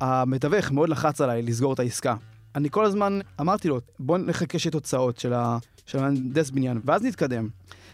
המתווך 0.00 0.70
מאוד 0.70 0.88
לחץ 0.88 1.20
עליי 1.20 1.42
לסגור 1.42 1.72
את 1.72 1.78
העסקה. 1.78 2.14
אני 2.54 2.70
כל 2.70 2.84
הזמן 2.84 3.18
אמרתי 3.40 3.68
לו, 3.68 3.80
בוא 3.98 4.18
נחכה 4.18 4.58
שיהיה 4.58 4.72
תוצאות 4.72 5.18
של, 5.18 5.32
ה... 5.32 5.58
של 5.86 5.98
המהנדס 5.98 6.50
בניין, 6.50 6.80
ואז 6.84 7.02
נתקדם. 7.02 7.48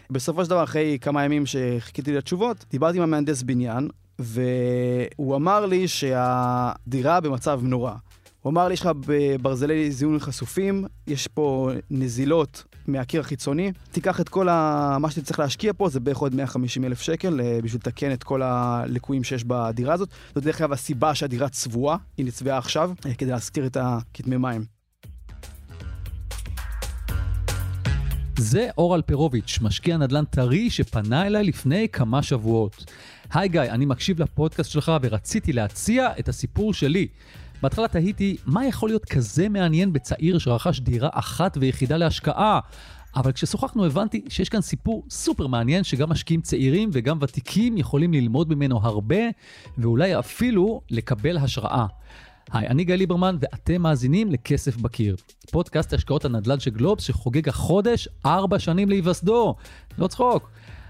בסופו 0.09 0.43
של 0.43 0.49
דבר, 0.49 0.63
אחרי 0.63 0.97
כמה 1.01 1.25
ימים 1.25 1.45
שחיכיתי 1.45 2.13
לתשובות, 2.13 2.65
דיברתי 2.71 2.97
עם 2.97 3.03
המהנדס 3.03 3.43
בניין, 3.43 3.89
והוא 4.19 5.35
אמר 5.35 5.65
לי 5.65 5.87
שהדירה 5.87 7.19
במצב 7.19 7.59
נורא. 7.63 7.93
הוא 8.41 8.51
אמר 8.51 8.67
לי, 8.67 8.73
יש 8.73 8.81
לך 8.81 8.89
בברזלי 9.07 9.91
זיון 9.91 10.19
חשופים, 10.19 10.85
יש 11.07 11.27
פה 11.27 11.71
נזילות 11.89 12.63
מהקיר 12.87 13.21
החיצוני, 13.21 13.71
תיקח 13.91 14.21
את 14.21 14.29
כל 14.29 14.49
ה... 14.49 14.97
מה 14.99 15.11
שאתה 15.11 15.21
צריך 15.21 15.39
להשקיע 15.39 15.73
פה, 15.77 15.89
זה 15.89 15.99
בערך 15.99 16.17
עוד 16.17 16.35
150 16.35 16.85
אלף 16.85 17.01
שקל 17.01 17.41
אה, 17.41 17.59
בשביל 17.63 17.79
לתקן 17.79 18.13
את 18.13 18.23
כל 18.23 18.41
הליקויים 18.41 19.23
שיש 19.23 19.43
בדירה 19.43 19.93
הזאת. 19.93 20.09
זאת 20.35 20.43
דרך 20.43 20.61
אגב 20.61 20.71
הסיבה 20.71 21.15
שהדירה 21.15 21.49
צבועה, 21.49 21.97
היא 22.17 22.25
נצבעה 22.25 22.57
עכשיו, 22.57 22.91
אה, 23.05 23.13
כדי 23.13 23.31
להסתיר 23.31 23.65
את 23.65 23.77
הכתמי 23.79 24.37
מים. 24.37 24.75
זה 28.37 28.69
אור 28.77 28.95
אלפרוביץ', 28.95 29.59
משקיע 29.61 29.97
נדל"ן 29.97 30.25
טרי 30.25 30.69
שפנה 30.69 31.27
אליי 31.27 31.43
לפני 31.43 31.87
כמה 31.91 32.23
שבועות. 32.23 32.85
היי 33.33 33.49
גיא, 33.49 33.61
אני 33.61 33.85
מקשיב 33.85 34.21
לפודקאסט 34.21 34.71
שלך 34.71 34.91
ורציתי 35.01 35.53
להציע 35.53 36.09
את 36.19 36.29
הסיפור 36.29 36.73
שלי. 36.73 37.07
בהתחלה 37.65 37.87
תהיתי, 37.87 38.37
מה 38.45 38.65
יכול 38.65 38.89
להיות 38.89 39.05
כזה 39.05 39.49
מעניין 39.49 39.93
בצעיר 39.93 40.39
שרכש 40.39 40.79
דירה 40.79 41.09
אחת 41.11 41.57
ויחידה 41.61 41.97
להשקעה? 41.97 42.59
אבל 43.15 43.31
כששוחחנו 43.31 43.85
הבנתי 43.85 44.21
שיש 44.29 44.49
כאן 44.49 44.61
סיפור 44.61 45.03
סופר 45.09 45.47
מעניין 45.47 45.83
שגם 45.83 46.09
משקיעים 46.09 46.41
צעירים 46.41 46.89
וגם 46.93 47.17
ותיקים 47.21 47.77
יכולים 47.77 48.13
ללמוד 48.13 48.53
ממנו 48.53 48.79
הרבה 48.83 49.15
ואולי 49.77 50.19
אפילו 50.19 50.81
לקבל 50.91 51.37
השראה. 51.37 51.85
היי, 52.51 52.67
אני 52.67 52.83
גיא 52.83 52.95
ליברמן 52.95 53.37
ואתם 53.39 53.81
מאזינים 53.81 54.31
לכסף 54.31 54.77
בקיר. 54.77 55.15
פודקאסט 55.51 55.93
השקעות 55.93 56.25
הנדל"ן 56.25 56.59
של 56.59 56.71
גלובס 56.71 57.03
שחוגג 57.03 57.49
החודש 57.49 58.07
ארבע 58.25 58.59
שנים 58.59 58.89
להיווסדו. 58.89 59.55
לא 59.97 60.07
צחוק. 60.07 60.49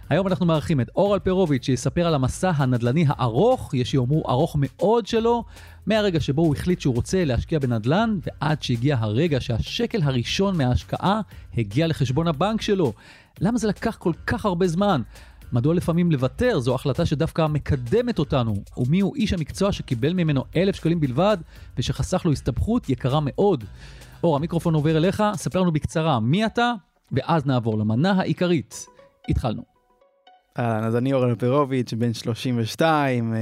היום 0.09 0.28
אנחנו 0.28 0.45
מארחים 0.45 0.81
את 0.81 0.89
אור 0.95 1.14
אלפרוביץ' 1.14 1.66
שיספר 1.66 2.08
על 2.08 2.16
המסע 2.16 2.52
הנדל"ני 2.56 3.06
הארוך, 3.08 3.73
יש 3.73 3.92
שיאמרו 3.92 4.23
ארוך 4.30 4.56
מאוד 4.59 5.08
שלו, 5.08 5.44
מהרגע 5.86 6.20
שבו 6.20 6.42
הוא 6.42 6.56
החליט 6.56 6.81
שהוא 6.81 6.95
רוצה 6.95 7.25
להשקיע 7.25 7.59
בנדל"ן, 7.59 8.20
ועד 8.22 8.64
שהגיע 8.64 8.98
הרגע 9.00 9.42
שהשקל 9.42 10.02
הראשון 10.03 10.58
מההשקעה 10.58 11.22
הגיע 11.58 11.88
לחשבון 11.88 12.28
הבנק 12.28 12.61
שלו. 12.61 12.94
למה 13.42 13.58
זה 13.58 13.67
לקח 13.67 13.95
כל 13.95 14.14
כך 14.28 14.45
הרבה 14.45 14.67
זמן? 14.67 15.02
מדוע 15.52 15.73
לפעמים 15.73 16.11
לוותר 16.11 16.59
זו 16.59 16.76
החלטה 16.76 17.06
שדווקא 17.06 17.48
מקדמת 17.48 18.20
אותנו? 18.20 18.56
ומי 18.78 19.00
הוא 19.00 19.16
איש 19.16 19.33
המקצוע 19.33 19.72
שקיבל 19.72 20.14
ממנו 20.14 20.44
אלף 20.56 20.76
שקלים 20.76 21.00
בלבד, 21.00 21.38
ושחסך 21.78 22.26
לו 22.26 22.31
הסתבכות 22.31 22.89
יקרה 22.89 23.20
מאוד? 23.23 23.64
אור, 24.23 24.36
המיקרופון 24.36 24.73
עובר 24.73 24.98
אליך, 24.98 25.23
ספר 25.36 25.61
לנו 25.61 25.72
בקצרה 25.72 26.20
מי 26.20 26.45
אתה, 26.45 26.73
ואז 27.11 27.45
נעבור 27.45 27.78
למנה 27.78 28.11
העיקרית. 28.11 28.86
התחלנו. 29.30 29.74
אהלן, 30.59 30.84
אז 30.84 30.95
אני 30.95 31.14
אורן 31.14 31.36
פרוביץ', 31.36 31.94
בן 31.94 32.14
32, 32.14 33.34
אה, 33.34 33.39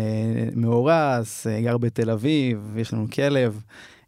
מאורס, 0.55 1.47
אה, 1.47 1.61
גר 1.61 1.77
בתל 1.77 2.09
אביב, 2.09 2.73
יש 2.77 2.93
לנו 2.93 3.07
כלב. 3.13 3.61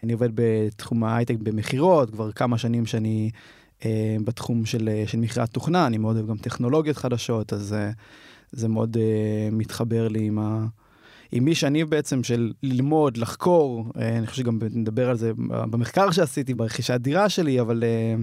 אני 0.04 0.14
עובד 0.14 0.30
בתחום 0.36 1.04
ההייטק 1.04 1.36
במכירות, 1.44 2.10
כבר 2.10 2.32
כמה 2.32 2.58
שנים 2.58 2.86
שאני 2.86 3.30
אה, 3.86 4.18
בתחום 4.24 4.66
של, 4.66 4.90
אה, 4.90 5.04
של 5.08 5.18
מכירת 5.18 5.50
תוכנה, 5.50 5.88
אני 5.88 5.98
מאוד 5.98 6.16
אוהב 6.16 6.28
גם 6.30 6.38
טכנולוגיות 6.38 6.98
חדשות, 6.98 7.54
אז 7.54 7.74
אה, 7.74 7.92
זה 8.52 8.68
מאוד 8.68 8.98
אה, 8.98 9.50
מתחבר 9.52 10.08
לי 10.08 10.26
עם, 10.26 10.40
ה, 10.40 10.66
עם 11.32 11.46
מי 11.46 11.56
שאני 11.56 11.86
בעצם, 11.86 12.24
של 12.24 12.54
ללמוד, 12.64 13.18
לחקור, 13.18 13.92
אה, 13.98 14.18
אני 14.18 14.28
חושב 14.28 14.42
שגם 14.42 14.60
נדבר 14.72 15.10
על 15.10 15.18
זה 15.18 15.32
במחקר 15.48 16.12
שעשיתי, 16.12 16.54
ברכישת 16.54 17.00
דירה 17.02 17.30
שלי, 17.30 17.62
אבל... 17.62 17.84
אה, 17.84 18.16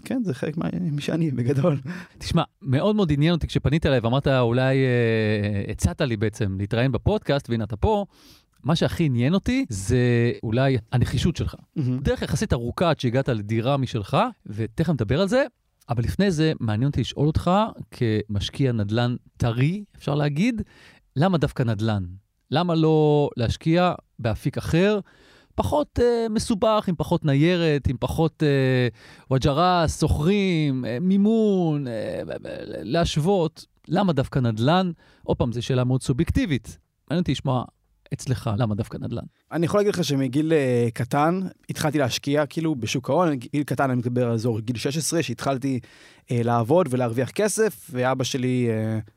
אז 0.00 0.04
כן, 0.04 0.22
זה 0.24 0.34
חלק 0.34 0.56
ממי 0.56 1.00
שאני, 1.00 1.30
בגדול. 1.30 1.80
תשמע, 2.18 2.42
מאוד 2.62 2.96
מאוד 2.96 3.12
עניין 3.12 3.32
אותי 3.32 3.46
כשפנית 3.46 3.86
אליי 3.86 3.98
ואמרת, 3.98 4.28
אולי 4.28 4.76
אה, 4.76 5.72
הצעת 5.72 6.00
לי 6.00 6.16
בעצם 6.16 6.56
להתראיין 6.58 6.92
בפודקאסט, 6.92 7.50
והנה 7.50 7.64
אתה 7.64 7.76
פה. 7.76 8.04
מה 8.64 8.76
שהכי 8.76 9.04
עניין 9.04 9.34
אותי 9.34 9.64
זה 9.68 10.32
אולי 10.42 10.76
הנחישות 10.92 11.36
שלך. 11.36 11.54
Mm-hmm. 11.54 11.80
דרך 12.02 12.22
יחסית 12.22 12.52
ארוכה 12.52 12.90
עד 12.90 13.00
שהגעת 13.00 13.28
לדירה 13.28 13.76
משלך, 13.76 14.16
ותכף 14.46 14.92
נדבר 14.92 15.20
על 15.20 15.28
זה, 15.28 15.44
אבל 15.88 16.02
לפני 16.02 16.30
זה 16.30 16.52
מעניין 16.60 16.88
אותי 16.88 17.00
לשאול 17.00 17.26
אותך, 17.26 17.50
כמשקיע 17.90 18.72
נדל"ן 18.72 19.16
טרי, 19.36 19.84
אפשר 19.96 20.14
להגיד, 20.14 20.62
למה 21.16 21.38
דווקא 21.38 21.62
נדל"ן? 21.62 22.04
למה 22.50 22.74
לא 22.74 23.28
להשקיע 23.36 23.94
באפיק 24.18 24.58
אחר? 24.58 25.00
פחות 25.54 25.98
uh, 25.98 26.32
מסובך, 26.32 26.84
עם 26.88 26.94
פחות 26.98 27.24
ניירת, 27.24 27.88
עם 27.88 27.96
פחות 28.00 28.42
uh, 28.42 29.32
וג'רס, 29.34 29.98
סוחרים, 29.98 30.84
uh, 30.84 30.88
מימון, 31.00 31.86
uh, 31.86 31.90
להשוות. 32.82 33.66
למה 33.88 34.12
דווקא 34.12 34.38
נדל"ן? 34.38 34.90
עוד 35.22 35.36
פעם, 35.36 35.52
זו 35.52 35.62
שאלה 35.62 35.84
מאוד 35.84 36.02
סובייקטיבית. 36.02 36.78
מעניין 37.10 37.20
אותי 37.20 37.32
לשמוע 37.32 37.64
אצלך, 38.12 38.50
למה 38.58 38.74
דווקא 38.74 38.98
נדל"ן? 39.00 39.22
אני 39.52 39.66
יכול 39.66 39.80
להגיד 39.80 39.94
לך 39.94 40.04
שמגיל 40.04 40.52
uh, 40.52 40.90
קטן 40.90 41.40
התחלתי 41.70 41.98
להשקיע 41.98 42.46
כאילו 42.46 42.74
בשוק 42.74 43.10
ההון, 43.10 43.34
גיל 43.34 43.62
קטן 43.62 43.90
אני 43.90 43.98
מדבר 43.98 44.26
על 44.26 44.32
אזור 44.32 44.60
גיל 44.60 44.76
16, 44.76 45.22
שהתחלתי 45.22 45.80
uh, 45.82 46.26
לעבוד 46.30 46.86
ולהרוויח 46.90 47.30
כסף, 47.30 47.90
ואבא 47.92 48.24
שלי... 48.24 48.68
Uh, 48.68 49.10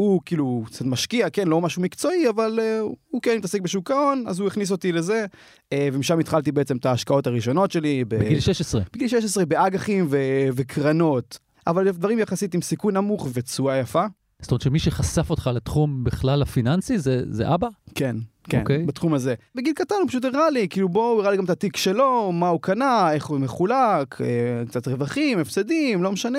הוא 0.00 0.20
כאילו 0.24 0.62
קצת 0.66 0.84
משקיע, 0.84 1.30
כן, 1.30 1.48
לא 1.48 1.60
משהו 1.60 1.82
מקצועי, 1.82 2.28
אבל 2.28 2.58
uh, 2.58 2.94
הוא 3.10 3.22
כן 3.22 3.36
מתעסק 3.36 3.60
בשוק 3.60 3.90
ההון, 3.90 4.24
אז 4.26 4.40
הוא 4.40 4.46
הכניס 4.46 4.72
אותי 4.72 4.92
לזה, 4.92 5.26
uh, 5.30 5.76
ומשם 5.92 6.18
התחלתי 6.18 6.52
בעצם 6.52 6.76
את 6.76 6.86
ההשקעות 6.86 7.26
הראשונות 7.26 7.70
שלי. 7.70 8.04
בגיל 8.04 8.40
16. 8.40 8.82
בגיל 8.92 9.08
16, 9.08 9.44
באג"חים 9.44 10.06
ו- 10.10 10.48
וקרנות, 10.54 11.38
אבל 11.66 11.90
דברים 11.90 12.18
יחסית 12.18 12.54
עם 12.54 12.62
סיכון 12.62 12.96
נמוך 12.96 13.28
ותשואה 13.32 13.76
יפה. 13.76 14.04
זאת 14.42 14.50
אומרת 14.50 14.62
שמי 14.62 14.78
שחשף 14.78 15.30
אותך 15.30 15.50
לתחום 15.54 16.04
בכלל 16.04 16.42
הפיננסי 16.42 16.98
זה, 16.98 17.22
זה 17.30 17.54
אבא? 17.54 17.68
כן, 17.94 18.16
כן, 18.44 18.58
okay. 18.58 18.60
אוקיי. 18.60 18.82
בתחום 18.86 19.14
הזה. 19.14 19.34
בגיל 19.54 19.72
קטן 19.72 19.94
הוא 20.00 20.08
פשוט 20.08 20.24
הראה 20.24 20.50
לי, 20.50 20.68
כאילו 20.68 20.88
בואו, 20.88 21.12
הוא 21.12 21.20
הראה 21.20 21.30
לי 21.30 21.36
גם 21.36 21.44
את 21.44 21.50
התיק 21.50 21.76
שלו, 21.76 22.32
מה 22.32 22.48
הוא 22.48 22.60
קנה, 22.62 23.12
איך 23.12 23.26
הוא 23.26 23.38
מחולק, 23.38 24.20
אה, 24.20 24.26
קצת 24.68 24.88
רווחים, 24.88 25.38
הפסדים, 25.38 26.02
לא 26.02 26.12
משנה. 26.12 26.38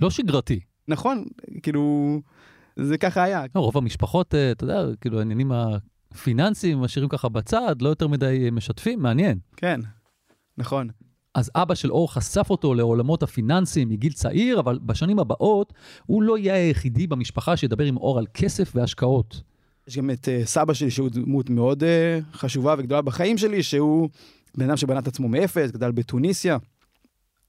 לא 0.00 0.10
שגרתי. 0.10 0.60
נכון, 0.88 1.24
כאילו... 1.62 2.20
זה 2.76 2.98
ככה 2.98 3.22
היה. 3.22 3.44
לא, 3.54 3.60
רוב 3.60 3.76
המשפחות, 3.76 4.34
אה, 4.34 4.52
אתה 4.52 4.64
יודע, 4.64 4.82
כאילו 5.00 5.18
העניינים 5.18 5.52
הפיננסיים 5.52 6.78
משאירים 6.78 7.08
ככה 7.08 7.28
בצד, 7.28 7.82
לא 7.82 7.88
יותר 7.88 8.08
מדי 8.08 8.42
אה, 8.44 8.50
משתפים, 8.50 9.02
מעניין. 9.02 9.38
כן, 9.56 9.80
נכון. 10.58 10.88
אז 11.34 11.50
אבא 11.54 11.74
של 11.74 11.90
אור 11.90 12.12
חשף 12.12 12.46
אותו 12.50 12.74
לעולמות 12.74 13.22
הפיננסיים 13.22 13.88
מגיל 13.88 14.12
צעיר, 14.12 14.60
אבל 14.60 14.78
בשנים 14.82 15.18
הבאות 15.18 15.72
הוא 16.06 16.22
לא 16.22 16.38
יהיה 16.38 16.54
היחידי 16.54 17.06
במשפחה 17.06 17.56
שידבר 17.56 17.84
עם 17.84 17.96
אור 17.96 18.18
על 18.18 18.26
כסף 18.34 18.72
והשקעות. 18.74 19.42
יש 19.88 19.98
גם 19.98 20.10
את 20.10 20.24
uh, 20.28 20.46
סבא 20.46 20.74
שלי, 20.74 20.90
שהוא 20.90 21.08
דמות 21.10 21.50
מאוד 21.50 21.82
uh, 21.82 22.36
חשובה 22.36 22.74
וגדולה 22.78 23.02
בחיים 23.02 23.38
שלי, 23.38 23.62
שהוא 23.62 24.08
בן 24.56 24.64
אדם 24.64 24.76
שבנה 24.76 24.98
את 24.98 25.06
עצמו 25.06 25.28
מאפס, 25.28 25.70
גדל 25.70 25.92
בתוניסיה. 25.92 26.58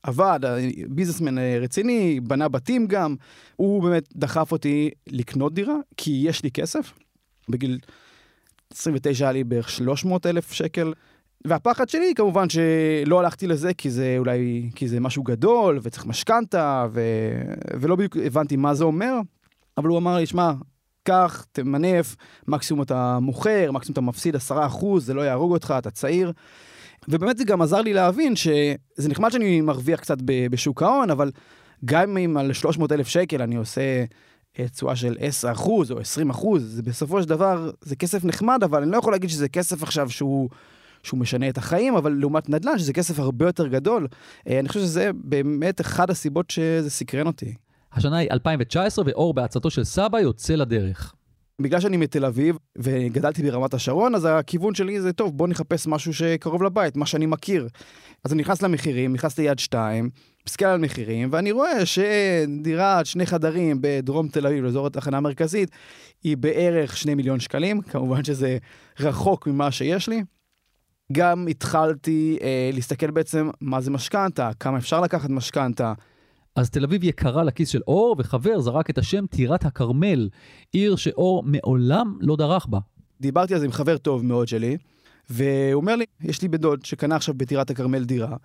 עבד, 0.07 0.39
ביזנסמן 0.87 1.37
אה, 1.37 1.59
רציני, 1.61 2.19
בנה 2.19 2.47
בתים 2.47 2.87
גם. 2.87 3.15
הוא 3.55 3.83
באמת 3.83 4.09
דחף 4.15 4.51
אותי 4.51 4.89
לקנות 5.07 5.53
דירה, 5.53 5.75
כי 5.97 6.23
יש 6.25 6.43
לי 6.43 6.51
כסף. 6.51 6.93
בגיל 7.49 7.79
29 8.73 9.25
היה 9.25 9.31
לי 9.31 9.43
בערך 9.43 9.69
300 9.69 10.25
אלף 10.25 10.51
שקל. 10.51 10.93
והפחד 11.45 11.89
שלי 11.89 12.13
כמובן 12.15 12.49
שלא 12.49 13.19
הלכתי 13.19 13.47
לזה 13.47 13.73
כי 13.73 13.89
זה 13.89 14.15
אולי, 14.17 14.69
כי 14.75 14.87
זה 14.87 14.99
משהו 14.99 15.23
גדול 15.23 15.79
וצריך 15.83 16.05
משכנתה 16.05 16.87
ו... 16.91 17.01
ולא 17.79 17.95
בדיוק 17.95 18.17
הבנתי 18.25 18.55
מה 18.55 18.73
זה 18.73 18.83
אומר, 18.83 19.13
אבל 19.77 19.89
הוא 19.89 19.97
אמר 19.97 20.17
לי, 20.17 20.25
שמע, 20.25 20.51
קח, 21.03 21.45
תמנף, 21.51 22.15
מקסימום 22.47 22.83
אתה 22.83 23.19
מוכר, 23.21 23.71
מקסימום 23.71 23.93
אתה 23.93 24.01
מפסיד 24.01 24.35
10%, 24.35 24.39
זה 24.97 25.13
לא 25.13 25.21
יהרוג 25.21 25.51
אותך, 25.51 25.73
אתה 25.77 25.91
צעיר. 25.91 26.31
ובאמת 27.07 27.37
זה 27.37 27.43
גם 27.43 27.61
עזר 27.61 27.81
לי 27.81 27.93
להבין 27.93 28.35
שזה 28.35 29.09
נחמד 29.09 29.31
שאני 29.31 29.61
מרוויח 29.61 29.99
קצת 29.99 30.17
בשוק 30.25 30.83
ההון, 30.83 31.09
אבל 31.09 31.31
גם 31.85 32.17
אם 32.17 32.37
על 32.37 32.53
300 32.53 32.91
אלף 32.91 33.07
שקל 33.07 33.41
אני 33.41 33.55
עושה 33.55 34.03
אה, 34.59 34.67
תשואה 34.69 34.95
של 34.95 35.15
10 35.19 35.51
אחוז 35.51 35.91
או 35.91 35.99
20 35.99 36.29
אחוז, 36.29 36.63
זה 36.75 36.83
בסופו 36.83 37.21
של 37.21 37.29
דבר, 37.29 37.71
זה 37.81 37.95
כסף 37.95 38.25
נחמד, 38.25 38.63
אבל 38.63 38.81
אני 38.81 38.91
לא 38.91 38.97
יכול 38.97 39.13
להגיד 39.13 39.29
שזה 39.29 39.49
כסף 39.49 39.83
עכשיו 39.83 40.09
שהוא... 40.09 40.49
שהוא 41.03 41.19
משנה 41.19 41.49
את 41.49 41.57
החיים, 41.57 41.95
אבל 41.95 42.11
לעומת 42.11 42.49
נדל"ן, 42.49 42.77
שזה 42.77 42.93
כסף 42.93 43.19
הרבה 43.19 43.45
יותר 43.45 43.67
גדול, 43.67 44.07
אה, 44.47 44.59
אני 44.59 44.67
חושב 44.67 44.79
שזה 44.79 45.11
באמת 45.13 45.81
אחד 45.81 46.09
הסיבות 46.09 46.49
שזה 46.49 46.89
סקרן 46.89 47.27
אותי. 47.27 47.53
השנה 47.93 48.17
היא 48.17 48.31
2019, 48.31 49.05
ואור 49.07 49.33
בעצתו 49.33 49.69
של 49.69 49.83
סבא 49.83 50.19
יוצא 50.19 50.55
לדרך. 50.55 51.13
בגלל 51.61 51.79
שאני 51.79 51.97
מתל 51.97 52.25
אביב 52.25 52.57
וגדלתי 52.77 53.43
ברמת 53.43 53.73
השרון, 53.73 54.15
אז 54.15 54.27
הכיוון 54.31 54.75
שלי 54.75 55.01
זה, 55.01 55.13
טוב, 55.13 55.37
בוא 55.37 55.47
נחפש 55.47 55.87
משהו 55.87 56.13
שקרוב 56.13 56.63
לבית, 56.63 56.95
מה 56.95 57.05
שאני 57.05 57.25
מכיר. 57.25 57.67
אז 58.23 58.33
אני 58.33 58.41
נכנס 58.41 58.61
למחירים, 58.61 59.13
נכנס 59.13 59.37
ליד 59.37 59.59
שתיים, 59.59 60.09
מסתכל 60.47 60.65
על 60.65 60.79
מחירים, 60.79 61.29
ואני 61.31 61.51
רואה 61.51 61.85
שדירת 61.85 63.05
שני 63.05 63.25
חדרים 63.25 63.77
בדרום 63.81 64.27
תל 64.27 64.47
אביב, 64.47 64.63
לאזור 64.63 64.87
התחנה 64.87 65.17
המרכזית, 65.17 65.71
היא 66.23 66.37
בערך 66.37 66.97
שני 66.97 67.15
מיליון 67.15 67.39
שקלים, 67.39 67.81
כמובן 67.81 68.23
שזה 68.23 68.57
רחוק 68.99 69.47
ממה 69.47 69.71
שיש 69.71 70.09
לי. 70.09 70.23
גם 71.11 71.47
התחלתי 71.47 72.37
אה, 72.41 72.69
להסתכל 72.73 73.11
בעצם 73.11 73.49
מה 73.61 73.81
זה 73.81 73.91
משכנתה, 73.91 74.49
כמה 74.59 74.77
אפשר 74.77 75.01
לקחת 75.01 75.29
משכנתה. 75.29 75.93
אז 76.57 76.69
תל 76.69 76.83
אביב 76.83 77.03
יקרה 77.03 77.43
לכיס 77.43 77.69
של 77.69 77.81
אור, 77.87 78.15
וחבר 78.19 78.59
זרק 78.59 78.89
את 78.89 78.97
השם 78.97 79.25
טירת 79.27 79.65
הכרמל, 79.65 80.29
עיר 80.71 80.95
שאור 80.95 81.43
מעולם 81.45 82.17
לא 82.21 82.35
דרך 82.35 82.65
בה. 82.65 82.79
דיברתי 83.21 83.59
זה 83.59 83.65
עם 83.65 83.71
חבר 83.71 83.97
טוב 83.97 84.25
מאוד 84.25 84.47
שלי, 84.47 84.77
והוא 85.29 85.81
אומר 85.81 85.95
לי, 85.95 86.05
יש 86.21 86.41
לי 86.41 86.47
בן 86.47 86.57
דוד 86.57 86.85
שקנה 86.85 87.15
עכשיו 87.15 87.33
בטירת 87.33 87.69
הכרמל 87.69 88.03
דירה. 88.03 88.35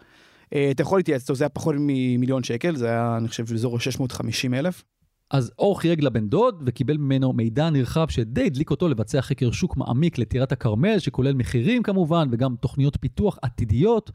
אה, 0.55 0.71
אתה 0.71 0.83
יכול 0.83 0.99
להתייעץ 0.99 1.21
איתו, 1.21 1.35
זה 1.35 1.45
היה 1.45 1.49
פחות 1.49 1.75
ממיליון 1.79 2.43
שקל, 2.43 2.77
זה 2.77 2.87
היה, 2.87 3.17
אני 3.17 3.29
חושב, 3.29 3.45
באזור 3.47 3.81
650 3.81 4.55
אלף. 4.55 4.85
אז 5.33 5.53
אור 5.59 5.81
חייג 5.81 6.05
לבן 6.05 6.29
דוד 6.29 6.63
וקיבל 6.67 6.97
ממנו 6.97 7.33
מידע 7.33 7.71
נרחב 7.71 8.09
שדי 8.09 8.47
הדליק 8.47 8.71
אותו 8.71 8.89
לבצע 8.89 9.23
חקר 9.23 9.51
שוק 9.51 9.77
מעמיק 9.77 10.19
לטירת 10.19 10.53
הכרמל, 10.53 10.99
שכולל 10.99 11.35
מחירים 11.35 11.83
כמובן, 11.83 12.29
וגם 12.33 12.57
תוכניות 12.61 12.97
פיתוח 13.01 13.39
עתידיות. 13.43 14.11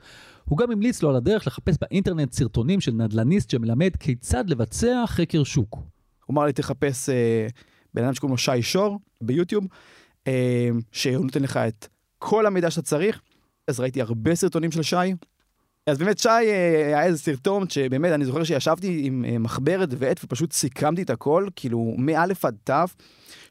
הוא 0.45 0.57
גם 0.57 0.71
המליץ 0.71 1.03
לו 1.03 1.09
על 1.09 1.15
הדרך 1.15 1.47
לחפש 1.47 1.75
באינטרנט 1.81 2.33
סרטונים 2.33 2.81
של 2.81 2.91
נדל"ניסט 2.91 3.49
שמלמד 3.49 3.95
כיצד 3.99 4.49
לבצע 4.49 5.03
חקר 5.07 5.43
שוק. 5.43 5.75
הוא 5.75 6.33
אמר 6.33 6.45
לי, 6.45 6.53
תחפש 6.53 7.09
אה, 7.09 7.47
בן 7.93 8.03
אדם 8.03 8.13
שקוראים 8.13 8.33
לו 8.33 8.37
שי 8.37 8.61
שור 8.61 8.99
ביוטיוב, 9.21 9.65
אה, 10.27 10.69
שהוא 10.91 11.25
נותן 11.25 11.43
לך 11.43 11.57
את 11.57 11.87
כל 12.17 12.45
המידע 12.45 12.71
שאתה 12.71 12.81
צריך. 12.81 13.21
אז 13.67 13.79
ראיתי 13.79 14.01
הרבה 14.01 14.35
סרטונים 14.35 14.71
של 14.71 14.81
שי. 14.81 14.95
אז 15.87 15.97
באמת 15.97 16.19
שי 16.19 16.29
אה, 16.29 16.85
היה 16.85 17.03
איזה 17.03 17.17
סרטון 17.17 17.69
שבאמת 17.69 18.11
אני 18.11 18.25
זוכר 18.25 18.43
שישבתי 18.43 19.01
עם 19.03 19.25
אה, 19.27 19.37
מחברת 19.37 19.89
ועט 19.97 20.19
ופשוט 20.23 20.51
סיכמתי 20.51 21.01
את 21.01 21.09
הכל, 21.09 21.47
כאילו 21.55 21.95
מא' 21.97 22.23
עד 22.43 22.55
ת', 22.63 22.71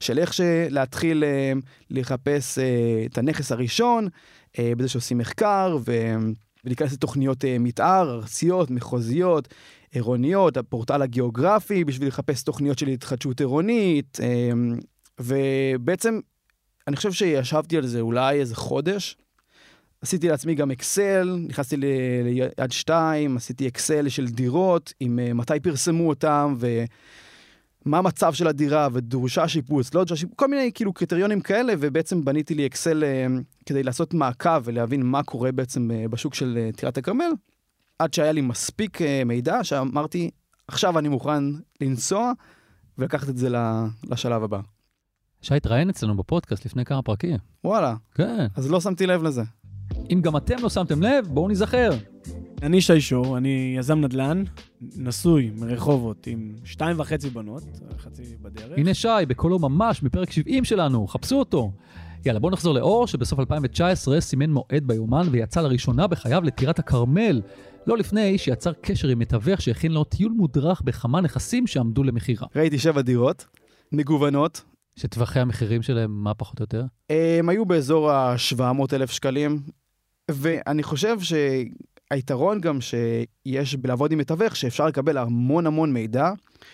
של 0.00 0.18
איך 0.18 0.32
להתחיל 0.70 1.24
אה, 1.24 1.52
לחפש 1.90 2.58
את 3.06 3.18
הנכס 3.18 3.52
הראשון, 3.52 4.08
בזה 4.60 4.88
שעושים 4.88 5.18
מחקר. 5.18 5.78
ולהיכנס 6.64 6.92
לתוכניות 6.92 7.44
מתאר, 7.60 8.10
ארציות, 8.10 8.70
מחוזיות, 8.70 9.48
עירוניות, 9.90 10.56
הפורטל 10.56 11.02
הגיאוגרפי, 11.02 11.84
בשביל 11.84 12.08
לחפש 12.08 12.42
תוכניות 12.42 12.78
של 12.78 12.88
התחדשות 12.88 13.40
עירונית, 13.40 14.18
ובעצם 15.20 16.20
אני 16.88 16.96
חושב 16.96 17.12
שישבתי 17.12 17.76
על 17.76 17.86
זה 17.86 18.00
אולי 18.00 18.40
איזה 18.40 18.54
חודש. 18.54 19.16
עשיתי 20.02 20.28
לעצמי 20.28 20.54
גם 20.54 20.70
אקסל, 20.70 21.38
נכנסתי 21.48 21.76
ליד 21.76 22.72
שתיים, 22.72 23.36
עשיתי 23.36 23.68
אקסל 23.68 24.08
של 24.08 24.26
דירות, 24.26 24.92
עם 25.00 25.18
uh, 25.18 25.34
מתי 25.34 25.60
פרסמו 25.62 26.08
אותם, 26.08 26.54
ומה 26.58 27.98
המצב 27.98 28.32
של 28.32 28.46
הדירה, 28.46 28.88
ודרושה 28.92 29.48
שיפוץ, 29.48 29.94
לא 29.94 30.04
דרושה 30.04 30.16
שיפוץ, 30.16 30.36
כל 30.36 30.48
מיני 30.48 30.70
כאילו 30.74 30.92
קריטריונים 30.92 31.40
כאלה, 31.40 31.72
ובעצם 31.80 32.24
בניתי 32.24 32.54
לי 32.54 32.66
אקסל 32.66 33.04
uh, 33.04 33.42
כדי 33.66 33.82
לעשות 33.82 34.14
מעקב 34.14 34.60
ולהבין 34.64 35.02
מה 35.02 35.22
קורה 35.22 35.52
בעצם 35.52 35.90
uh, 35.90 36.08
בשוק 36.08 36.34
של 36.34 36.70
טירת 36.76 36.98
הכרמל, 36.98 37.30
עד 37.98 38.14
שהיה 38.14 38.32
לי 38.32 38.40
מספיק 38.40 38.98
מידע, 39.26 39.64
שאמרתי, 39.64 40.30
עכשיו 40.68 40.98
אני 40.98 41.08
מוכן 41.08 41.44
לנסוע 41.80 42.32
ולקחת 42.98 43.28
את 43.28 43.36
זה 43.36 43.48
לשלב 44.04 44.42
הבא. 44.42 44.60
שי 45.42 45.54
התראיין 45.54 45.90
אצלנו 45.90 46.16
בפודקאסט 46.16 46.66
לפני 46.66 46.84
כמה 46.84 47.02
פרקים. 47.02 47.36
וואלה. 47.64 47.94
כן. 48.14 48.46
אז 48.56 48.70
לא 48.70 48.80
שמתי 48.80 49.06
לב 49.06 49.22
לזה. 49.22 49.42
אם 50.12 50.20
גם 50.20 50.36
אתם 50.36 50.54
לא 50.62 50.68
שמתם 50.68 51.02
לב, 51.02 51.26
בואו 51.26 51.48
ניזכר. 51.48 51.90
אני 52.62 52.80
שי 52.80 53.00
שור, 53.00 53.36
אני 53.36 53.74
יזם 53.78 54.00
נדל"ן, 54.00 54.44
נשוי 54.96 55.50
מרחובות 55.56 56.26
עם 56.26 56.54
שתיים 56.64 57.00
וחצי 57.00 57.30
בנות, 57.30 57.62
חצי 57.98 58.22
בדרך. 58.42 58.78
הנה 58.78 58.94
שי, 58.94 59.08
בקולו 59.28 59.58
ממש, 59.58 60.02
מפרק 60.02 60.30
70 60.30 60.64
שלנו, 60.64 61.06
חפשו 61.06 61.38
אותו. 61.38 61.72
יאללה, 62.26 62.40
בואו 62.40 62.52
נחזור 62.52 62.74
לאור, 62.74 63.06
שבסוף 63.06 63.38
2019 63.40 64.20
סימן 64.20 64.50
מועד 64.50 64.84
ביומן 64.86 65.26
ויצא 65.30 65.60
לראשונה 65.60 66.06
בחייו 66.06 66.42
לטירת 66.42 66.78
הכרמל. 66.78 67.42
לא 67.86 67.98
לפני 67.98 68.38
שיצר 68.38 68.72
קשר 68.72 69.08
עם 69.08 69.18
מתווך 69.18 69.62
שהכין 69.62 69.92
לו 69.92 70.04
טיול 70.04 70.32
מודרך 70.32 70.82
בכמה 70.82 71.20
נכסים 71.20 71.66
שעמדו 71.66 72.02
למכירה. 72.02 72.46
ראיתי 72.56 72.78
שבע 72.78 73.00
דירות, 73.00 73.46
מגוונות. 73.92 74.62
שטווחי 74.96 75.40
המחירים 75.40 75.82
שלהם, 75.82 76.24
מה 76.24 76.34
פחות 76.34 76.60
או 76.60 76.62
יותר? 76.62 76.84
הם 77.38 77.48
היו 77.48 77.66
באזור 77.66 78.10
ה-700 78.10 78.62
אלף 78.92 79.10
שקלים, 79.10 79.60
ואני 80.30 80.82
חושב 80.82 81.16
שהיתרון 81.20 82.60
גם 82.60 82.78
שיש 82.80 83.76
בלעבוד 83.76 84.12
עם 84.12 84.18
מתווך, 84.18 84.56
שאפשר 84.56 84.86
לקבל 84.86 85.18
המון 85.18 85.66
המון 85.66 85.92
מידע, 85.92 86.30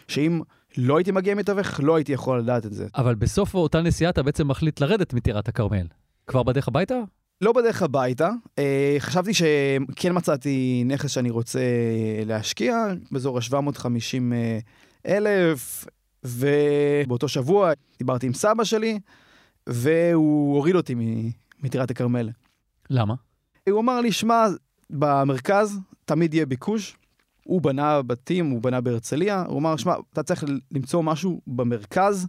שאם 0.09 0.41
לא 0.77 0.97
הייתי 0.97 1.11
מגיע 1.13 1.33
עם 1.33 1.39
מתווך, 1.39 1.81
לא 1.83 1.97
הייתי 1.97 2.13
יכול 2.13 2.39
לדעת 2.39 2.67
את 2.67 2.73
זה. 2.73 2.87
אבל 2.95 3.15
בסוף 3.15 3.55
אותה 3.55 3.81
נסיעה 3.81 4.11
אתה 4.11 4.23
בעצם 4.23 4.49
מחליט 4.49 4.81
לרדת 4.81 5.15
מטירת 5.15 5.49
הכרמל. 5.49 5.87
כבר 6.27 6.43
בדרך 6.43 6.69
הביתה? 6.69 7.01
לא 7.41 7.53
בדרך 7.53 7.83
הביתה. 7.83 8.31
אה, 8.59 8.97
חשבתי 8.99 9.35
שכן 9.35 10.13
מצאתי 10.13 10.83
נכס 10.87 11.11
שאני 11.11 11.31
רוצה 11.31 11.61
להשקיע, 12.27 12.87
באזור 13.11 13.39
ה-750 13.39 14.33
אה, 14.33 14.59
אלף, 15.07 15.87
ובאותו 16.25 17.29
שבוע 17.29 17.73
דיברתי 17.99 18.27
עם 18.27 18.35
סבא 18.35 18.65
שלי, 18.65 18.99
והוא 19.67 20.57
הוריד 20.57 20.77
אותי 20.77 20.95
מטירת 21.63 21.91
הכרמל. 21.91 22.31
למה? 22.91 23.15
הוא 23.71 23.81
אמר 23.81 24.01
לי, 24.01 24.13
שמע, 24.13 24.47
במרכז 24.91 25.79
תמיד 26.05 26.35
יהיה 26.35 26.47
ביקוש. 26.47 26.97
הוא 27.45 27.63
בנה 27.63 28.03
בתים, 28.03 28.51
הוא 28.51 28.63
בנה 28.63 28.81
בהרצליה, 28.81 29.45
הוא 29.49 29.59
אמר, 29.59 29.77
שמע, 29.77 29.95
אתה 30.13 30.23
צריך 30.23 30.45
למצוא 30.71 31.03
משהו 31.03 31.41
במרכז. 31.47 32.27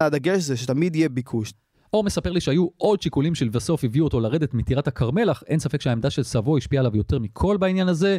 הדגש 0.00 0.42
זה 0.42 0.56
שתמיד 0.56 0.96
יהיה 0.96 1.08
ביקוש. 1.08 1.52
אור 1.92 2.04
מספר 2.04 2.32
לי 2.32 2.40
שהיו 2.40 2.68
עוד 2.76 3.02
שיקולים 3.02 3.34
שלבסוף 3.34 3.84
הביאו 3.84 4.04
אותו 4.04 4.20
לרדת 4.20 4.54
מטירת 4.54 4.88
הכרמל, 4.88 5.30
אך 5.30 5.42
אין 5.46 5.58
ספק 5.58 5.80
שהעמדה 5.80 6.10
של 6.10 6.22
סבו 6.22 6.56
השפיעה 6.56 6.80
עליו 6.80 6.96
יותר 6.96 7.18
מכל 7.18 7.56
בעניין 7.56 7.88
הזה. 7.88 8.18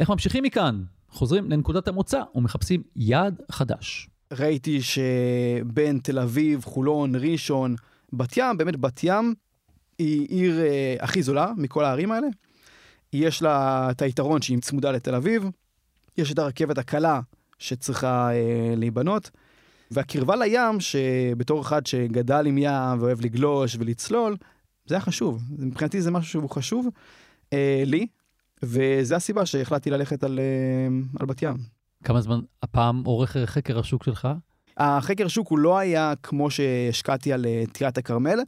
איך 0.00 0.10
ממשיכים 0.10 0.44
מכאן? 0.44 0.82
חוזרים 1.08 1.50
לנקודת 1.50 1.88
המוצא 1.88 2.22
ומחפשים 2.34 2.82
יעד 2.96 3.40
חדש. 3.50 4.08
ראיתי 4.32 4.80
שבין 4.82 5.98
תל 6.02 6.18
אביב, 6.18 6.64
חולון, 6.64 7.14
ראשון, 7.14 7.74
בת 8.12 8.36
ים, 8.36 8.56
באמת 8.56 8.76
בת 8.76 9.00
ים 9.04 9.34
היא 10.00 10.26
עיר 10.28 10.60
אה, 10.60 10.96
הכי 11.00 11.22
זולה 11.22 11.52
מכל 11.56 11.84
הערים 11.84 12.12
האלה. 12.12 12.26
יש 13.12 13.42
לה 13.42 13.88
את 13.90 14.02
היתרון 14.02 14.42
שהיא 14.42 14.58
צמודה 14.58 14.90
לתל 14.90 15.14
אביב, 15.14 15.44
יש 16.18 16.32
את 16.32 16.38
הרכבת 16.38 16.78
הקלה 16.78 17.20
שצריכה 17.58 18.30
אה, 18.32 18.74
להיבנות, 18.76 19.30
והקרבה 19.90 20.36
לים, 20.36 20.80
שבתור 20.80 21.60
אחד 21.60 21.86
שגדל 21.86 22.46
עם 22.46 22.58
ים 22.58 23.00
ואוהב 23.00 23.20
לגלוש 23.20 23.76
ולצלול, 23.78 24.36
זה 24.86 24.94
היה 24.94 25.00
חשוב. 25.00 25.42
מבחינתי 25.58 26.02
זה 26.02 26.10
משהו 26.10 26.30
שהוא 26.30 26.50
חשוב 26.50 26.88
אה, 27.52 27.82
לי, 27.86 28.06
וזו 28.62 29.14
הסיבה 29.14 29.46
שהחלטתי 29.46 29.90
ללכת 29.90 30.24
על, 30.24 30.38
אה, 30.38 31.20
על 31.20 31.26
בת 31.26 31.42
ים. 31.42 31.56
כמה 32.04 32.20
זמן 32.20 32.40
הפעם 32.62 33.04
עורך 33.04 33.36
חקר 33.44 33.78
השוק 33.78 34.04
שלך? 34.04 34.28
החקר 34.76 35.28
שוק 35.28 35.48
הוא 35.48 35.58
לא 35.58 35.78
היה 35.78 36.12
כמו 36.22 36.50
שהשקעתי 36.50 37.32
על 37.32 37.46
אה, 37.46 37.64
טירת 37.72 37.98
הכרמל. 37.98 38.38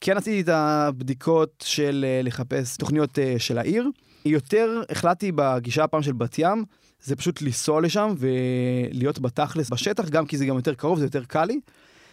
כן 0.00 0.16
עשיתי 0.16 0.40
את 0.40 0.48
הבדיקות 0.48 1.64
של 1.66 2.04
אה, 2.08 2.22
לחפש 2.22 2.76
תוכניות 2.76 3.18
אה, 3.18 3.34
של 3.38 3.58
העיר. 3.58 3.88
יותר 4.24 4.82
החלטתי 4.90 5.32
בגישה 5.34 5.84
הפעם 5.84 6.02
של 6.02 6.12
בת 6.12 6.38
ים, 6.38 6.64
זה 7.02 7.16
פשוט 7.16 7.42
לנסוע 7.42 7.80
לשם 7.80 8.14
ולהיות 8.18 9.18
בתכלס 9.18 9.70
בשטח, 9.70 10.08
גם 10.08 10.26
כי 10.26 10.38
זה 10.38 10.46
גם 10.46 10.56
יותר 10.56 10.74
קרוב, 10.74 10.98
זה 10.98 11.04
יותר 11.04 11.24
קל 11.24 11.44
לי, 11.44 11.60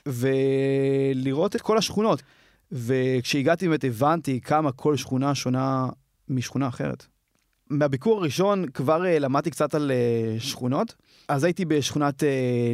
ולראות 0.05 1.55
את 1.55 1.61
כל 1.61 1.77
השכונות. 1.77 2.21
וכשהגעתי 2.71 3.67
באמת 3.67 3.83
הבנתי 3.83 4.41
כמה 4.41 4.71
כל 4.71 4.97
שכונה 4.97 5.35
שונה 5.35 5.87
משכונה 6.29 6.67
אחרת. 6.67 7.05
מהביקור 7.69 8.19
הראשון 8.19 8.65
כבר 8.73 9.01
uh, 9.01 9.19
למדתי 9.19 9.51
קצת 9.51 9.75
על 9.75 9.91
שכונות. 10.39 10.95
אז 11.27 11.43
הייתי 11.43 11.65
בשכונת 11.65 12.23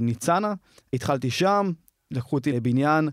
ניצנה, 0.02 0.54
התחלתי 0.94 1.30
שם, 1.30 1.72
לקחו 2.12 2.36
אותי 2.36 2.52
לבניין 2.52 3.10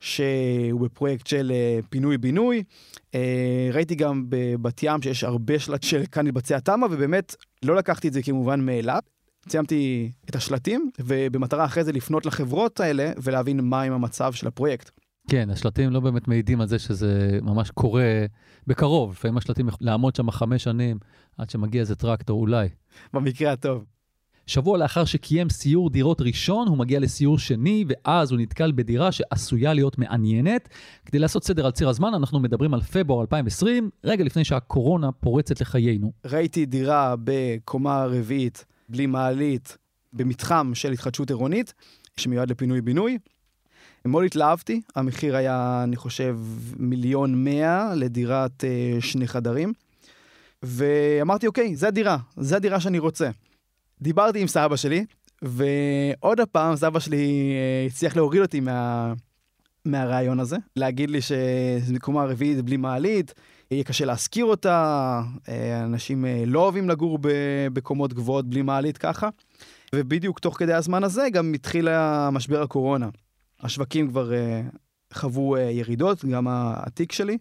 שהוא 0.00 0.80
בפרויקט 0.80 1.26
של 1.26 1.52
uh, 1.52 1.86
פינוי-בינוי. 1.90 2.62
Uh, 2.96 3.16
ראיתי 3.72 3.94
גם 3.94 4.24
בבת 4.28 4.82
ים 4.82 5.02
שיש 5.02 5.24
הרבה 5.24 5.58
שלט 5.58 5.82
של 5.82 6.02
כאן 6.12 6.26
יתבצע 6.26 6.58
תמ"א, 6.58 6.86
ובאמת 6.90 7.34
לא 7.62 7.76
לקחתי 7.76 8.08
את 8.08 8.12
זה 8.12 8.22
כמובן 8.22 8.60
מאליו. 8.60 9.00
סיימתי 9.48 10.12
את 10.30 10.36
השלטים, 10.36 10.90
ובמטרה 11.00 11.64
אחרי 11.64 11.84
זה 11.84 11.92
לפנות 11.92 12.26
לחברות 12.26 12.80
האלה 12.80 13.12
ולהבין 13.22 13.60
מה 13.60 13.82
עם 13.82 13.92
המצב 13.92 14.32
של 14.32 14.46
הפרויקט. 14.46 14.90
כן, 15.30 15.50
השלטים 15.50 15.90
לא 15.90 16.00
באמת 16.00 16.28
מעידים 16.28 16.60
על 16.60 16.68
זה 16.68 16.78
שזה 16.78 17.38
ממש 17.42 17.70
קורה 17.70 18.26
בקרוב. 18.66 19.12
לפעמים 19.12 19.36
השלטים 19.36 19.68
יכולים 19.68 19.90
לעמוד 19.90 20.16
שם 20.16 20.30
חמש 20.30 20.64
שנים 20.64 20.98
עד 21.38 21.50
שמגיע 21.50 21.80
איזה 21.80 21.94
טרקטור, 21.94 22.40
אולי. 22.40 22.68
במקרה 23.12 23.52
הטוב. 23.52 23.84
שבוע 24.46 24.78
לאחר 24.78 25.04
שקיים 25.04 25.50
סיור 25.50 25.90
דירות 25.90 26.20
ראשון, 26.20 26.68
הוא 26.68 26.78
מגיע 26.78 27.00
לסיור 27.00 27.38
שני, 27.38 27.84
ואז 27.88 28.30
הוא 28.30 28.40
נתקל 28.40 28.72
בדירה 28.72 29.12
שעשויה 29.12 29.74
להיות 29.74 29.98
מעניינת. 29.98 30.68
כדי 31.06 31.18
לעשות 31.18 31.44
סדר 31.44 31.66
על 31.66 31.72
ציר 31.72 31.88
הזמן, 31.88 32.14
אנחנו 32.14 32.40
מדברים 32.40 32.74
על 32.74 32.80
פברואר 32.80 33.20
2020, 33.20 33.90
רגע 34.04 34.24
לפני 34.24 34.44
שהקורונה 34.44 35.12
פורצת 35.12 35.60
לחיינו. 35.60 36.12
ראיתי 36.24 36.66
דירה 36.66 37.14
בקומה 37.24 38.04
רביעית, 38.04 38.64
בלי 38.88 39.06
מעלית, 39.06 39.76
במתחם 40.12 40.70
של 40.74 40.92
התחדשות 40.92 41.30
עירונית, 41.30 41.74
שמיועד 42.16 42.50
לפינוי-בינוי. 42.50 43.18
מאוד 44.04 44.24
התלהבתי, 44.24 44.80
המחיר 44.96 45.36
היה, 45.36 45.80
אני 45.84 45.96
חושב, 45.96 46.38
מיליון 46.78 47.44
מאה 47.44 47.94
לדירת 47.94 48.64
אה, 48.64 49.00
שני 49.00 49.28
חדרים. 49.28 49.72
ואמרתי, 50.62 51.46
אוקיי, 51.46 51.76
זה 51.76 51.88
הדירה, 51.88 52.16
זה 52.36 52.56
הדירה 52.56 52.80
שאני 52.80 52.98
רוצה. 52.98 53.30
דיברתי 54.04 54.40
עם 54.40 54.46
סבא 54.46 54.76
שלי, 54.76 55.04
ועוד 55.42 56.40
הפעם 56.40 56.76
סבא 56.76 56.98
שלי 56.98 57.52
אה, 57.52 57.86
הצליח 57.86 58.16
להוריד 58.16 58.42
אותי 58.42 58.60
מה, 58.60 59.12
מהרעיון 59.84 60.40
הזה, 60.40 60.56
להגיד 60.76 61.10
לי 61.10 61.20
שזו 61.20 61.94
קומה 62.00 62.24
רביעית 62.24 62.60
בלי 62.60 62.76
מעלית, 62.76 63.34
יהיה 63.70 63.84
קשה 63.84 64.04
להשכיר 64.04 64.44
אותה, 64.44 65.20
אה, 65.48 65.84
אנשים 65.84 66.24
אה, 66.24 66.42
לא 66.46 66.60
אוהבים 66.60 66.90
לגור 66.90 67.18
בקומות 67.72 68.12
גבוהות 68.14 68.50
בלי 68.50 68.62
מעלית 68.62 68.98
ככה. 68.98 69.28
ובדיוק 69.94 70.38
תוך 70.38 70.58
כדי 70.58 70.72
הזמן 70.72 71.04
הזה 71.04 71.26
גם 71.32 71.52
התחיל 71.54 71.88
משבר 72.32 72.62
הקורונה. 72.62 73.08
השווקים 73.60 74.08
כבר 74.08 74.32
חוו 75.12 75.56
ירידות, 75.58 76.24
גם 76.24 76.46
התיק 76.48 77.12
שלי, 77.12 77.38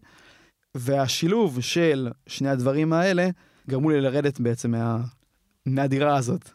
והשילוב 0.76 1.62
של 1.62 2.10
שני 2.28 2.50
הדברים 2.50 2.94
האלה 2.94 3.30
גרמו 3.70 3.90
לי 3.90 4.02
לרדת 4.02 4.40
בעצם 4.40 4.72
מה, 4.72 4.98
מהדירה 5.66 6.18
הזאת. 6.18 6.50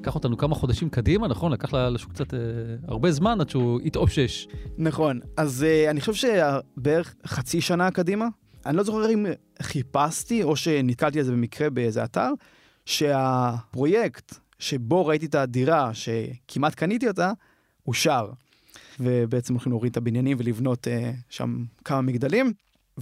לקח 0.00 0.14
אותנו 0.14 0.36
כמה 0.36 0.54
חודשים 0.54 0.90
קדימה, 0.90 1.28
נכון? 1.28 1.52
לקח 1.52 1.74
לשוק 1.74 2.12
קצת 2.12 2.34
אה, 2.34 2.38
הרבה 2.88 3.12
זמן 3.12 3.40
עד 3.40 3.48
שהוא 3.48 3.80
התאושש. 3.80 4.46
נכון, 4.78 5.20
אז 5.36 5.64
אה, 5.64 5.90
אני 5.90 6.00
חושב 6.00 6.14
שבערך 6.14 7.14
חצי 7.26 7.60
שנה 7.60 7.90
קדימה, 7.90 8.28
אני 8.66 8.76
לא 8.76 8.82
זוכר 8.82 9.10
אם 9.14 9.26
חיפשתי 9.62 10.42
או 10.42 10.56
שנתקלתי 10.56 11.18
על 11.18 11.24
זה 11.24 11.32
במקרה 11.32 11.70
באיזה 11.70 12.04
אתר, 12.04 12.30
שהפרויקט 12.86 14.34
שבו 14.58 15.06
ראיתי 15.06 15.26
את 15.26 15.34
הדירה 15.34 15.90
שכמעט 15.94 16.74
קניתי 16.74 17.08
אותה, 17.08 17.32
אושר. 17.86 18.30
ובעצם 19.00 19.54
הולכים 19.54 19.72
להוריד 19.72 19.90
את 19.90 19.96
הבניינים 19.96 20.36
ולבנות 20.40 20.88
אה, 20.88 21.12
שם 21.28 21.64
כמה 21.84 22.00
מגדלים. 22.00 22.52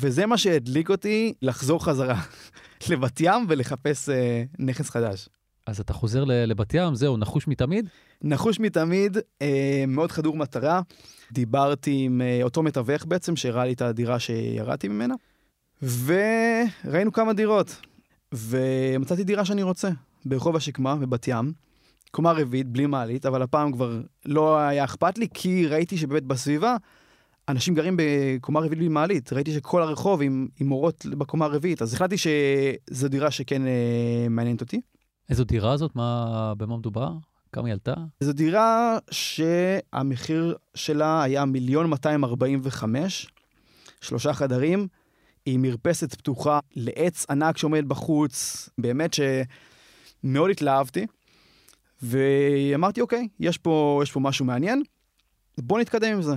וזה 0.00 0.26
מה 0.26 0.38
שהדליק 0.38 0.90
אותי 0.90 1.32
לחזור 1.42 1.84
חזרה 1.84 2.20
לבת 2.90 3.20
ים 3.20 3.46
ולחפש 3.48 4.08
אה, 4.08 4.42
נכס 4.58 4.90
חדש. 4.90 5.28
אז 5.66 5.80
אתה 5.80 5.92
חוזר 5.92 6.24
לבת 6.24 6.74
ים, 6.74 6.94
זהו, 6.94 7.16
נחוש 7.16 7.48
מתמיד? 7.48 7.88
נחוש 8.22 8.60
מתמיד, 8.60 9.16
אה, 9.42 9.84
מאוד 9.88 10.12
חדור 10.12 10.36
מטרה. 10.36 10.80
דיברתי 11.32 11.96
עם 12.04 12.22
אה, 12.22 12.40
אותו 12.42 12.62
מתווך 12.62 13.04
בעצם, 13.06 13.36
שהראה 13.36 13.64
לי 13.64 13.72
את 13.72 13.82
הדירה 13.82 14.18
שירדתי 14.18 14.88
ממנה, 14.88 15.14
וראינו 15.82 17.12
כמה 17.12 17.32
דירות. 17.32 17.76
ומצאתי 18.34 19.24
דירה 19.24 19.44
שאני 19.44 19.62
רוצה, 19.62 19.88
ברחוב 20.24 20.56
השקמה 20.56 20.96
בבת 20.96 21.28
ים. 21.28 21.52
קומה 22.10 22.32
רביעית, 22.32 22.66
בלי 22.66 22.86
מעלית, 22.86 23.26
אבל 23.26 23.42
הפעם 23.42 23.72
כבר 23.72 24.00
לא 24.26 24.58
היה 24.58 24.84
אכפת 24.84 25.18
לי, 25.18 25.26
כי 25.34 25.66
ראיתי 25.66 25.96
שבאמת 25.96 26.22
בסביבה 26.24 26.76
אנשים 27.48 27.74
גרים 27.74 27.96
בקומה 27.98 28.60
רביעית 28.60 28.78
בלי 28.78 28.88
מעלית. 28.88 29.32
ראיתי 29.32 29.54
שכל 29.54 29.82
הרחוב 29.82 30.22
עם, 30.22 30.48
עם 30.60 30.72
אורות 30.72 31.06
בקומה 31.06 31.44
הרביעית, 31.44 31.82
אז 31.82 31.94
החלטתי 31.94 32.16
שזו 32.18 33.08
דירה 33.08 33.30
שכן 33.30 33.66
אה, 33.66 34.26
מעניינת 34.30 34.60
אותי. 34.60 34.80
איזו 35.30 35.44
דירה 35.44 35.76
זאת? 35.76 35.96
מה, 35.96 36.52
במה 36.56 36.76
מדובר? 36.76 37.12
כמה 37.52 37.66
היא 37.66 37.72
עלתה? 37.72 37.94
זו 38.20 38.32
דירה 38.32 38.98
שהמחיר 39.10 40.56
שלה 40.74 41.22
היה 41.22 41.44
מיליון 41.44 41.86
245, 41.86 43.26
שלושה 44.00 44.32
חדרים, 44.32 44.88
עם 45.46 45.62
מרפסת 45.62 46.14
פתוחה 46.14 46.58
לעץ 46.76 47.26
ענק 47.30 47.58
שעומד 47.58 47.88
בחוץ, 47.88 48.68
באמת 48.78 49.14
שמאוד 49.14 50.50
התלהבתי. 50.50 51.06
ואמרתי, 52.02 53.00
אוקיי, 53.00 53.28
יש 53.40 53.58
פה, 53.58 54.00
יש 54.02 54.12
פה 54.12 54.20
משהו 54.20 54.44
מעניין, 54.44 54.82
בוא 55.58 55.80
נתקדם 55.80 56.12
עם 56.12 56.22
זה. 56.22 56.34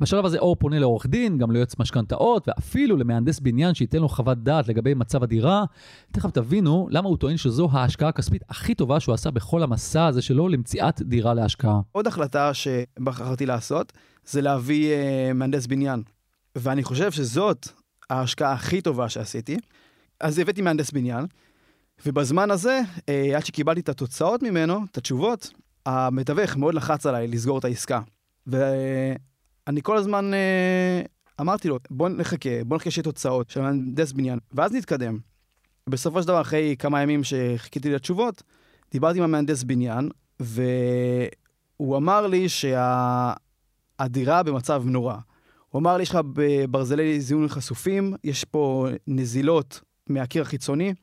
בשלב 0.00 0.24
הזה 0.24 0.38
אור 0.38 0.56
פונה 0.56 0.78
לעורך 0.78 1.06
דין, 1.06 1.38
גם 1.38 1.50
ליועץ 1.50 1.78
משכנתאות, 1.78 2.48
ואפילו 2.48 2.96
למהנדס 2.96 3.40
בניין 3.40 3.74
שייתן 3.74 3.98
לו 3.98 4.08
חוות 4.08 4.42
דעת 4.42 4.68
לגבי 4.68 4.94
מצב 4.94 5.22
הדירה. 5.22 5.64
תכף 6.12 6.30
תבינו 6.30 6.88
למה 6.90 7.08
הוא 7.08 7.16
טוען 7.16 7.36
שזו 7.36 7.68
ההשקעה 7.72 8.08
הכספית 8.08 8.42
הכי 8.48 8.74
טובה 8.74 9.00
שהוא 9.00 9.14
עשה 9.14 9.30
בכל 9.30 9.62
המסע 9.62 10.06
הזה 10.06 10.22
שלו 10.22 10.48
למציאת 10.48 11.02
דירה 11.02 11.34
להשקעה. 11.34 11.80
עוד 11.92 12.06
החלטה 12.06 12.54
שבחרתי 12.54 13.46
לעשות, 13.46 13.92
זה 14.26 14.40
להביא 14.40 14.92
uh, 14.92 15.32
מהנדס 15.34 15.66
בניין. 15.66 16.02
ואני 16.56 16.84
חושב 16.84 17.12
שזאת 17.12 17.68
ההשקעה 18.10 18.52
הכי 18.52 18.80
טובה 18.80 19.08
שעשיתי. 19.08 19.56
אז 20.20 20.38
הבאתי 20.38 20.62
מהנדס 20.62 20.90
בניין, 20.90 21.26
ובזמן 22.06 22.50
הזה, 22.50 22.80
uh, 22.96 23.02
עד 23.36 23.46
שקיבלתי 23.46 23.80
את 23.80 23.88
התוצאות 23.88 24.42
ממנו, 24.42 24.84
את 24.90 24.98
התשובות, 24.98 25.50
המתווך 25.86 26.56
מאוד 26.56 26.74
לחץ 26.74 27.06
עליי 27.06 27.28
לסגור 27.28 27.58
את 27.58 27.64
העסקה. 27.64 28.00
ו... 28.46 28.56
אני 29.66 29.82
כל 29.82 29.96
הזמן 29.96 30.34
אה, 30.34 31.02
אמרתי 31.40 31.68
לו, 31.68 31.78
בוא 31.90 32.08
נחכה, 32.08 32.48
בוא 32.66 32.76
נחכה 32.76 32.90
שיהיה 32.90 33.04
תוצאות 33.04 33.50
של 33.50 33.60
מהנדס 33.60 34.12
בניין, 34.12 34.38
ואז 34.52 34.72
נתקדם. 34.72 35.18
בסופו 35.88 36.22
של 36.22 36.28
דבר, 36.28 36.40
אחרי 36.40 36.76
כמה 36.78 37.02
ימים 37.02 37.24
שחיכיתי 37.24 37.90
לתשובות, 37.90 38.42
דיברתי 38.92 39.18
עם 39.18 39.24
המהנדס 39.24 39.62
בניין, 39.62 40.08
והוא 40.40 41.96
אמר 41.96 42.26
לי 42.26 42.48
שהדירה 42.48 44.38
שה... 44.38 44.42
במצב 44.42 44.82
נורא. 44.86 45.16
הוא 45.68 45.80
אמר 45.80 45.96
לי, 45.96 46.02
יש 46.02 46.10
לך 46.10 46.18
ברזלי 46.70 47.20
זיהוי 47.20 47.48
חשופים, 47.48 48.14
יש 48.24 48.44
פה 48.44 48.88
נזילות 49.06 49.80
מהקיר 50.08 50.42
החיצוני, 50.42 50.94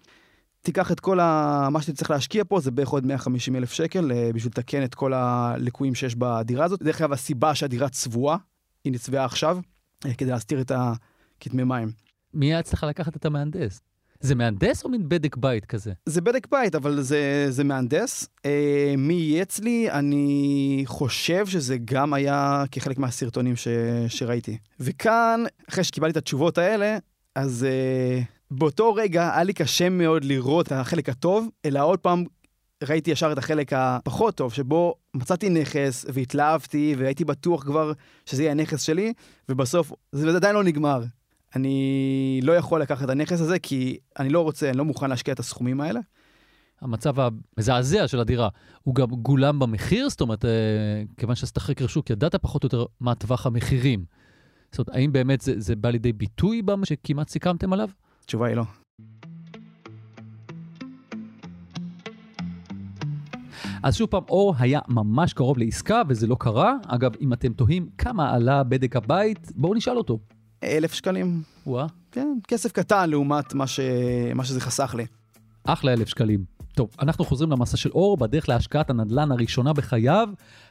תיקח 0.61 0.91
את 0.91 0.99
כל 0.99 1.19
ה... 1.19 1.67
מה 1.71 1.81
שאתה 1.81 1.97
צריך 1.97 2.11
להשקיע 2.11 2.43
פה, 2.47 2.59
זה 2.59 2.71
בערך 2.71 2.89
עוד 2.89 3.05
150 3.05 3.55
אלף 3.55 3.71
שקל 3.71 4.11
אה, 4.11 4.29
בשביל 4.33 4.51
לתקן 4.51 4.83
את 4.83 4.95
כל 4.95 5.13
הליקויים 5.13 5.95
שיש 5.95 6.15
בדירה 6.15 6.65
הזאת. 6.65 6.83
דרך 6.83 7.01
אגב, 7.01 7.13
הסיבה 7.13 7.55
שהדירה 7.55 7.89
צבועה, 7.89 8.37
היא 8.83 8.93
נצבעה 8.93 9.25
עכשיו, 9.25 9.57
אה, 10.05 10.13
כדי 10.13 10.31
להסתיר 10.31 10.61
את 10.61 10.71
הכתמי 10.75 11.63
מים. 11.63 11.91
מי 12.33 12.45
היה 12.45 12.59
אצלך 12.59 12.83
לקחת 12.83 13.15
את 13.15 13.25
המהנדס? 13.25 13.81
זה 14.19 14.35
מהנדס 14.35 14.83
או 14.83 14.89
מין 14.89 15.09
בדק 15.09 15.35
בית 15.35 15.65
כזה? 15.65 15.93
זה 16.05 16.21
בדק 16.21 16.47
בית, 16.51 16.75
אבל 16.75 17.01
זה, 17.01 17.45
זה 17.49 17.63
מהנדס. 17.63 18.27
אה, 18.45 18.93
מי 18.97 19.13
יהיה 19.13 19.41
אצלי? 19.41 19.91
אני 19.91 20.83
חושב 20.85 21.47
שזה 21.47 21.77
גם 21.85 22.13
היה 22.13 22.63
כחלק 22.71 22.97
מהסרטונים 22.97 23.55
ש, 23.55 23.67
שראיתי. 24.07 24.57
וכאן, 24.79 25.43
אחרי 25.69 25.83
שקיבלתי 25.83 26.11
את 26.11 26.17
התשובות 26.17 26.57
האלה, 26.57 26.97
אז 27.35 27.67
אה, 27.69 28.21
באותו 28.51 28.93
רגע 28.93 29.33
היה 29.33 29.43
לי 29.43 29.53
קשה 29.53 29.89
מאוד 29.89 30.23
לראות 30.23 30.67
את 30.67 30.71
החלק 30.71 31.09
הטוב, 31.09 31.47
אלא 31.65 31.85
עוד 31.85 31.99
פעם 31.99 32.23
ראיתי 32.89 33.11
ישר 33.11 33.31
את 33.31 33.37
החלק 33.37 33.73
הפחות 33.73 34.35
טוב, 34.35 34.53
שבו 34.53 34.95
מצאתי 35.13 35.49
נכס 35.49 36.05
והתלהבתי 36.13 36.95
והייתי 36.97 37.25
בטוח 37.25 37.63
כבר 37.63 37.91
שזה 38.25 38.43
יהיה 38.43 38.51
הנכס 38.51 38.81
שלי, 38.81 39.13
ובסוף 39.49 39.91
זה 40.11 40.35
עדיין 40.35 40.55
לא 40.55 40.63
נגמר. 40.63 41.03
אני 41.55 42.39
לא 42.43 42.51
יכול 42.57 42.81
לקחת 42.81 43.05
את 43.05 43.09
הנכס 43.09 43.41
הזה 43.41 43.59
כי 43.59 43.97
אני 44.19 44.29
לא 44.29 44.41
רוצה, 44.41 44.69
אני 44.69 44.77
לא 44.77 44.85
מוכן 44.85 45.09
להשקיע 45.09 45.33
את 45.33 45.39
הסכומים 45.39 45.81
האלה. 45.81 45.99
המצב 46.81 47.15
המזעזע 47.19 48.07
של 48.07 48.19
הדירה, 48.19 48.49
הוא 48.83 48.95
גם 48.95 49.07
גולם 49.07 49.59
במחיר? 49.59 50.09
זאת 50.09 50.21
אומרת, 50.21 50.45
אה, 50.45 50.49
כיוון 51.17 51.35
שעשית 51.35 51.57
חקר 51.57 51.87
שוק, 51.87 52.09
ידעת 52.09 52.35
פחות 52.35 52.63
או 52.63 52.65
יותר 52.65 52.85
מה 52.99 53.15
טווח 53.15 53.45
המחירים. 53.45 54.05
זאת 54.71 54.79
אומרת, 54.79 54.97
האם 54.97 55.11
באמת 55.11 55.41
זה, 55.41 55.53
זה 55.57 55.75
בא 55.75 55.89
לידי 55.89 56.13
ביטוי 56.13 56.61
במה 56.61 56.85
שכמעט 56.85 57.29
סיכמתם 57.29 57.73
עליו? 57.73 57.89
התשובה 58.23 58.47
היא 58.47 58.55
לא. 58.55 58.63
אז 63.83 63.95
שוב 63.95 64.09
פעם, 64.09 64.23
אור 64.29 64.55
היה 64.59 64.79
ממש 64.87 65.33
קרוב 65.33 65.57
לעסקה 65.57 66.01
וזה 66.07 66.27
לא 66.27 66.35
קרה. 66.39 66.75
אגב, 66.87 67.11
אם 67.21 67.33
אתם 67.33 67.53
תוהים 67.53 67.89
כמה 67.97 68.33
עלה 68.33 68.63
בדק 68.63 68.95
הבית, 68.95 69.51
בואו 69.55 69.73
נשאל 69.73 69.97
אותו. 69.97 70.19
אלף 70.63 70.93
שקלים. 70.93 71.41
וואה. 71.67 71.85
כן, 72.11 72.27
כסף 72.47 72.71
קטן 72.71 73.09
לעומת 73.09 73.53
מה, 73.53 73.67
ש... 73.67 73.79
מה 74.35 74.45
שזה 74.45 74.61
חסך 74.61 74.95
לי. 74.97 75.05
אחלה 75.63 75.93
אלף 75.93 76.07
שקלים. 76.07 76.43
טוב, 76.75 76.89
אנחנו 77.01 77.25
חוזרים 77.25 77.51
למסע 77.51 77.77
של 77.77 77.89
אור 77.89 78.17
בדרך 78.17 78.49
להשקעת 78.49 78.89
הנדל"ן 78.89 79.31
הראשונה 79.31 79.73
בחייו. 79.73 80.29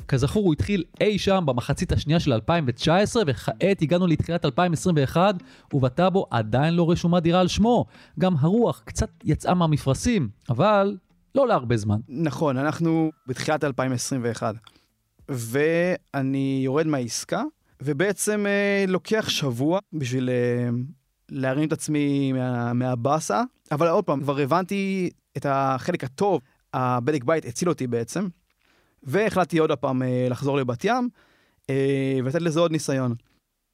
כזכור, 0.09 0.45
הוא 0.45 0.53
התחיל 0.53 0.85
אי 1.01 1.19
שם 1.19 1.45
במחצית 1.47 1.93
השנייה 1.93 2.21
של 2.21 2.33
2019, 2.33 3.23
וכעת 3.27 3.83
הגענו 3.83 4.07
לתחילת 4.07 4.45
2021, 4.45 5.35
ובטאבו 5.75 6.27
עדיין 6.31 6.75
לא 6.75 6.91
רשומה 6.91 7.21
דירה 7.21 7.41
על 7.41 7.49
שמו. 7.49 7.85
גם 8.19 8.35
הרוח 8.41 8.83
קצת 8.85 9.11
יצאה 9.25 9.55
מהמפרשים, 9.55 10.29
אבל 10.51 10.97
לא 11.35 11.49
להרבה 11.49 11.77
זמן. 11.77 12.01
נכון, 12.09 12.57
אנחנו 12.57 13.11
בתחילת 13.27 13.65
2021, 13.65 14.55
ואני 15.29 16.61
יורד 16.65 16.87
מהעסקה, 16.87 17.43
ובעצם 17.83 18.47
אה, 18.47 18.85
לוקח 18.89 19.29
שבוע 19.29 19.79
בשביל 19.93 20.31
אה, 20.31 20.69
להרים 21.29 21.69
את 21.69 21.73
עצמי 21.73 22.33
מה, 22.33 22.73
מהבאסה, 22.73 23.43
אבל 23.73 23.89
עוד 23.89 24.05
פעם, 24.05 24.21
כבר 24.21 24.39
הבנתי 24.39 25.11
את 25.37 25.47
החלק 25.49 26.05
הטוב, 26.05 26.41
הבדק 26.75 27.25
בית 27.25 27.45
הציל 27.45 27.69
אותי 27.69 27.87
בעצם, 27.87 28.29
והחלטתי 29.03 29.59
עוד 29.59 29.73
פעם 29.73 30.03
אה, 30.03 30.27
לחזור 30.31 30.57
לבת 30.57 30.85
ים, 30.85 31.09
אה, 31.71 32.19
ולתת 32.25 32.43
לזה 32.43 32.61
עוד 32.61 32.73
ניסיון. 32.73 33.15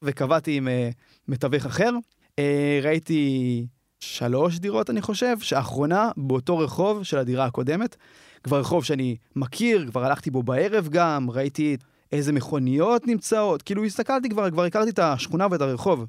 וקבעתי 0.01 0.57
עם 0.57 0.67
אה, 0.67 0.89
מתווך 1.27 1.65
אחר, 1.65 1.91
אה, 2.39 2.79
ראיתי 2.83 3.65
שלוש 3.99 4.59
דירות, 4.59 4.89
אני 4.89 5.01
חושב, 5.01 5.39
שאחרונה 5.39 6.11
באותו 6.17 6.57
רחוב 6.57 7.03
של 7.03 7.17
הדירה 7.17 7.45
הקודמת. 7.45 7.95
כבר 8.43 8.59
רחוב 8.59 8.83
שאני 8.83 9.15
מכיר, 9.35 9.87
כבר 9.87 10.05
הלכתי 10.05 10.31
בו 10.31 10.43
בערב 10.43 10.87
גם, 10.87 11.29
ראיתי 11.31 11.77
איזה 12.11 12.31
מכוניות 12.31 13.07
נמצאות, 13.07 13.61
כאילו 13.61 13.85
הסתכלתי 13.85 14.29
כבר, 14.29 14.51
כבר 14.51 14.63
הכרתי 14.63 14.89
את 14.89 14.99
השכונה 14.99 15.47
ואת 15.51 15.61
הרחוב. 15.61 16.05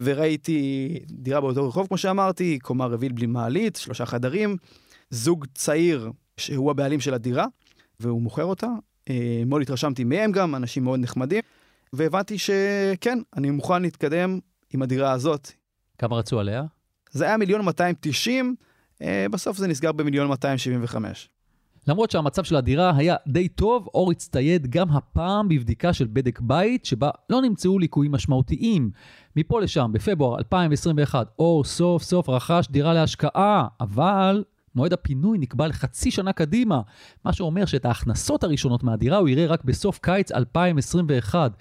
וראיתי 0.00 0.88
דירה 1.10 1.40
באותו 1.40 1.68
רחוב, 1.68 1.86
כמו 1.86 1.98
שאמרתי, 1.98 2.58
קומה 2.58 2.86
רביעית 2.86 3.12
בלי 3.12 3.26
מעלית, 3.26 3.76
שלושה 3.76 4.06
חדרים, 4.06 4.56
זוג 5.10 5.46
צעיר 5.54 6.10
שהוא 6.36 6.70
הבעלים 6.70 7.00
של 7.00 7.14
הדירה, 7.14 7.46
והוא 8.00 8.22
מוכר 8.22 8.44
אותה. 8.44 8.68
אה, 9.10 9.42
מאוד 9.46 9.62
התרשמתי 9.62 10.04
מהם 10.04 10.32
גם, 10.32 10.54
אנשים 10.54 10.84
מאוד 10.84 11.00
נחמדים, 11.00 11.40
והבנתי 11.92 12.38
שכן, 12.38 13.18
אני 13.36 13.50
מוכן 13.50 13.82
להתקדם 13.82 14.38
עם 14.74 14.82
הדירה 14.82 15.12
הזאת. 15.12 15.50
כמה 15.98 16.16
רצו 16.16 16.40
עליה? 16.40 16.62
זה 17.10 17.24
היה 17.24 17.36
מיליון 17.36 17.60
290, 17.60 18.54
אה, 19.02 19.26
בסוף 19.30 19.56
זה 19.56 19.68
נסגר 19.68 19.92
במיליון 19.92 20.28
275. 20.28 21.28
למרות 21.88 22.10
שהמצב 22.10 22.44
של 22.44 22.56
הדירה 22.56 22.92
היה 22.96 23.16
די 23.28 23.48
טוב, 23.48 23.88
אור 23.94 24.10
הצטייד 24.10 24.66
גם 24.70 24.90
הפעם 24.90 25.48
בבדיקה 25.48 25.92
של 25.92 26.06
בדק 26.12 26.40
בית, 26.40 26.84
שבה 26.84 27.10
לא 27.30 27.42
נמצאו 27.42 27.78
ליקויים 27.78 28.12
משמעותיים. 28.12 28.90
מפה 29.36 29.60
לשם, 29.60 29.90
בפברואר 29.92 30.38
2021, 30.38 31.26
אור 31.38 31.64
סוף 31.64 32.02
סוף 32.02 32.28
רכש 32.28 32.68
דירה 32.70 32.94
להשקעה, 32.94 33.66
אבל 33.80 34.44
מועד 34.74 34.92
הפינוי 34.92 35.38
נקבע 35.38 35.66
לחצי 35.66 36.10
שנה 36.10 36.32
קדימה, 36.32 36.80
מה 37.24 37.32
שאומר 37.32 37.64
שאת 37.64 37.84
ההכנסות 37.84 38.44
הראשונות 38.44 38.82
מהדירה 38.82 39.18
הוא 39.18 39.28
יראה 39.28 39.46
רק 39.46 39.64
בסוף 39.64 39.98
קיץ 39.98 40.32
2021. 40.32 41.52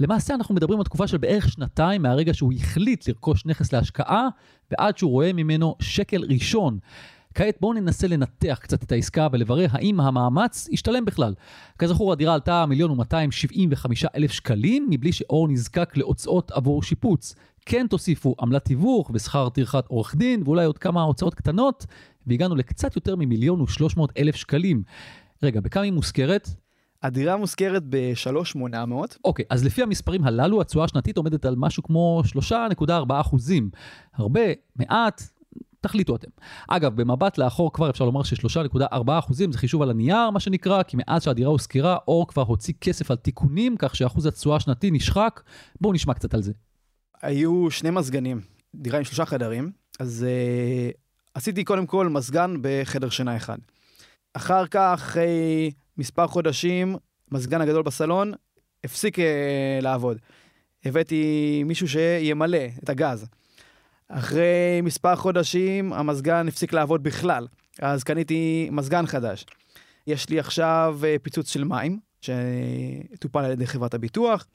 למעשה 0.00 0.34
אנחנו 0.34 0.54
מדברים 0.54 0.78
על 0.78 0.84
תקופה 0.84 1.06
של 1.06 1.16
בערך 1.16 1.48
שנתיים 1.48 2.02
מהרגע 2.02 2.34
שהוא 2.34 2.52
החליט 2.52 3.08
לרכוש 3.08 3.46
נכס 3.46 3.72
להשקעה, 3.72 4.28
ועד 4.70 4.98
שהוא 4.98 5.10
רואה 5.10 5.32
ממנו 5.32 5.74
שקל 5.80 6.24
ראשון. 6.28 6.78
כעת 7.34 7.56
בואו 7.60 7.72
ננסה 7.72 8.06
לנתח 8.06 8.58
קצת 8.62 8.82
את 8.82 8.92
העסקה 8.92 9.28
ולברר 9.32 9.66
האם 9.70 10.00
המאמץ 10.00 10.68
ישתלם 10.70 11.04
בכלל. 11.04 11.34
כזכור, 11.78 12.12
הדירה 12.12 12.34
עלתה 12.34 12.66
מיליון 12.66 12.90
ומאתיים 12.90 13.32
שבעים 13.32 13.68
וחמישה 13.72 14.08
אלף 14.16 14.32
שקלים, 14.32 14.86
מבלי 14.90 15.12
שאור 15.12 15.48
נזקק 15.48 15.96
להוצאות 15.96 16.50
עבור 16.50 16.82
שיפוץ. 16.82 17.34
כן 17.66 17.86
תוסיפו 17.90 18.34
עמלת 18.40 18.64
תיווך 18.64 19.10
ושכר 19.14 19.48
טרחת 19.48 19.86
עורך 19.86 20.14
דין 20.14 20.42
ואולי 20.44 20.64
עוד 20.64 20.78
כמה 20.78 21.02
הוצאות 21.02 21.34
קטנות, 21.34 21.86
והגענו 22.26 22.56
לקצת 22.56 22.96
יותר 22.96 23.16
ממיליון 23.16 23.60
ושלוש 23.60 23.96
מאות 23.96 24.12
אלף 24.18 24.36
שקלים. 24.36 24.82
רגע, 25.42 25.60
בכמה 25.60 25.82
היא 25.82 25.92
מושכרת? 25.92 26.48
הדירה 27.02 27.36
מושכרת 27.36 27.82
ב-3,800. 27.88 28.94
אוקיי, 29.24 29.44
אז 29.50 29.64
לפי 29.64 29.82
המספרים 29.82 30.24
הללו, 30.24 30.60
התשואה 30.60 30.84
השנתית 30.84 31.16
עומדת 31.16 31.44
על 31.44 31.54
משהו 31.56 31.82
כמו 31.82 32.22
3.4 32.50 32.92
אחוזים. 33.20 33.70
הרבה, 34.14 34.40
מעט, 34.76 35.22
תחליטו 35.80 36.16
אתם. 36.16 36.28
אגב, 36.68 36.96
במבט 36.96 37.38
לאחור 37.38 37.72
כבר 37.72 37.90
אפשר 37.90 38.04
לומר 38.04 38.22
ש-3.4% 38.22 39.32
זה 39.32 39.44
חישוב 39.54 39.82
על 39.82 39.90
הנייר, 39.90 40.30
מה 40.30 40.40
שנקרא, 40.40 40.82
כי 40.82 40.96
מאז 41.00 41.22
שהדירה 41.22 41.50
הושכרה, 41.50 41.96
אור 42.08 42.28
כבר 42.28 42.42
הוציא 42.42 42.74
כסף 42.80 43.10
על 43.10 43.16
תיקונים, 43.16 43.76
כך 43.78 43.96
שאחוז 43.96 44.26
התשואה 44.26 44.56
השנתי 44.56 44.90
נשחק. 44.90 45.40
בואו 45.80 45.92
נשמע 45.92 46.14
קצת 46.14 46.34
על 46.34 46.42
זה. 46.42 46.52
היו 47.22 47.70
שני 47.70 47.90
מזגנים, 47.90 48.40
דירה 48.74 48.98
עם 48.98 49.04
שלושה 49.04 49.24
חדרים, 49.24 49.70
אז 50.00 50.26
uh, 50.28 50.96
עשיתי 51.34 51.64
קודם 51.64 51.86
כל 51.86 52.08
מזגן 52.08 52.54
בחדר 52.60 53.08
שינה 53.08 53.36
אחד. 53.36 53.58
אחר 54.34 54.66
כך, 54.66 54.90
אחרי 54.94 55.70
מספר 55.98 56.26
חודשים, 56.26 56.96
מזגן 57.30 57.60
הגדול 57.60 57.82
בסלון 57.82 58.32
הפסיק 58.84 59.18
uh, 59.18 59.22
לעבוד. 59.82 60.18
הבאתי 60.84 61.62
מישהו 61.66 61.88
שימלא 61.88 62.58
את 62.82 62.88
הגז. 62.88 63.26
אחרי 64.08 64.80
מספר 64.82 65.16
חודשים 65.16 65.92
המזגן 65.92 66.48
הפסיק 66.48 66.72
לעבוד 66.72 67.02
בכלל, 67.02 67.46
אז 67.80 68.04
קניתי 68.04 68.68
מזגן 68.72 69.06
חדש. 69.06 69.46
יש 70.06 70.28
לי 70.28 70.38
עכשיו 70.38 70.98
אה, 71.04 71.16
פיצוץ 71.22 71.52
של 71.52 71.64
מים, 71.64 72.00
שטופל 72.20 73.44
על 73.44 73.50
ידי 73.50 73.66
חברת 73.66 73.94
הביטוח. 73.94 74.46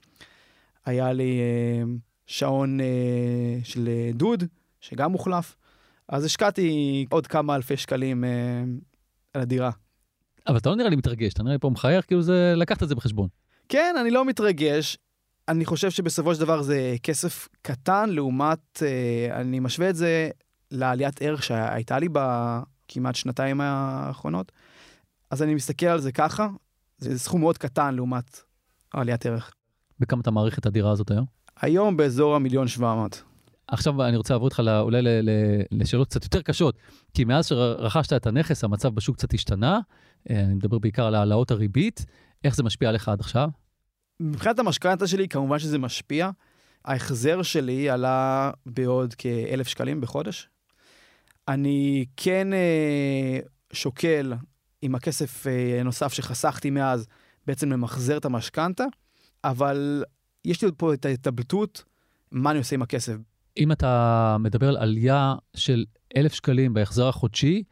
היה 0.85 1.13
לי 1.13 1.39
אה, 1.39 1.83
שעון 2.27 2.79
אה, 2.81 2.85
של 3.63 3.89
דוד, 4.13 4.43
שגם 4.81 5.11
מוחלף. 5.11 5.55
אז 6.07 6.25
השקעתי 6.25 7.05
עוד 7.09 7.27
כמה 7.27 7.55
אלפי 7.55 7.77
שקלים 7.77 8.23
על 9.33 9.41
הדירה. 9.41 9.71
אבל 10.47 10.57
אתה 10.57 10.69
לא 10.69 10.75
נראה 10.75 10.89
לי 10.89 10.95
מתרגש, 10.95 11.33
אתה 11.33 11.43
נראה 11.43 11.53
לי 11.55 11.59
פה 11.59 11.69
מחייך, 11.69 12.05
כאילו 12.05 12.21
זה, 12.21 12.53
לקחת 12.55 12.83
את 12.83 12.89
זה 12.89 12.95
בחשבון. 12.95 13.27
כן, 13.69 13.95
אני 14.01 14.11
לא 14.11 14.25
מתרגש. 14.25 14.97
אני 15.47 15.65
חושב 15.65 15.89
שבסופו 15.89 16.35
של 16.35 16.41
דבר 16.41 16.61
זה 16.61 16.95
כסף 17.03 17.47
קטן 17.61 18.09
לעומת, 18.09 18.83
אה, 18.85 19.41
אני 19.41 19.59
משווה 19.59 19.89
את 19.89 19.95
זה 19.95 20.29
לעליית 20.71 21.21
ערך 21.21 21.43
שהייתה 21.43 21.99
לי 21.99 22.07
בכמעט 22.11 23.15
שנתיים 23.15 23.61
האחרונות. 23.61 24.51
אז 25.29 25.43
אני 25.43 25.55
מסתכל 25.55 25.85
על 25.85 25.99
זה 25.99 26.11
ככה, 26.11 26.47
זה 26.97 27.19
סכום 27.19 27.41
מאוד 27.41 27.57
קטן 27.57 27.95
לעומת 27.95 28.39
עליית 28.93 29.25
ערך. 29.25 29.53
בכמה 29.99 30.21
אתה 30.21 30.31
מעריך 30.31 30.59
את 30.59 30.65
הדירה 30.65 30.91
הזאת 30.91 31.11
היום? 31.11 31.25
היום 31.61 31.97
באזור 31.97 32.35
המיליון 32.35 32.67
שבע 32.67 32.95
מאות. 32.95 33.23
עכשיו 33.73 34.03
אני 34.03 34.17
רוצה 34.17 34.33
לעבור 34.33 34.47
איתך 34.47 34.61
אולי 34.79 35.01
לשאלות 35.71 36.07
קצת 36.07 36.23
יותר 36.23 36.41
קשות, 36.41 36.77
כי 37.13 37.23
מאז 37.23 37.47
שרכשת 37.47 38.13
את 38.13 38.27
הנכס 38.27 38.63
המצב 38.63 38.95
בשוק 38.95 39.17
קצת 39.17 39.33
השתנה, 39.33 39.79
אה, 40.29 40.39
אני 40.39 40.53
מדבר 40.53 40.79
בעיקר 40.79 41.05
על 41.05 41.15
העלאות 41.15 41.51
הריבית, 41.51 42.05
איך 42.43 42.55
זה 42.55 42.63
משפיע 42.63 42.89
עליך 42.89 43.09
עד 43.09 43.19
עכשיו? 43.19 43.49
מבחינת 44.19 44.59
המשכנתה 44.59 45.07
שלי, 45.07 45.27
כמובן 45.27 45.59
שזה 45.59 45.77
משפיע. 45.77 46.29
ההחזר 46.85 47.41
שלי 47.41 47.89
עלה 47.89 48.51
בעוד 48.65 49.13
כאלף 49.13 49.67
שקלים 49.67 50.01
בחודש. 50.01 50.49
אני 51.47 52.05
כן 52.17 52.53
אה, 52.53 53.39
שוקל 53.73 54.33
עם 54.81 54.95
הכסף 54.95 55.47
אה, 55.47 55.83
נוסף 55.83 56.13
שחסכתי 56.13 56.69
מאז, 56.69 57.07
בעצם 57.47 57.71
למחזר 57.71 58.17
את 58.17 58.25
המשכנתה, 58.25 58.85
אבל 59.43 60.03
יש 60.45 60.63
לי 60.63 60.69
פה 60.77 60.93
את 60.93 61.05
ההתלבטות, 61.05 61.83
מה 62.31 62.51
אני 62.51 62.59
עושה 62.59 62.75
עם 62.75 62.81
הכסף. 62.81 63.15
אם 63.57 63.71
אתה 63.71 64.37
מדבר 64.39 64.69
על 64.69 64.77
עלייה 64.77 65.35
של 65.55 65.85
אלף 66.17 66.33
שקלים 66.33 66.73
בהחזר 66.73 67.07
החודשי, 67.07 67.63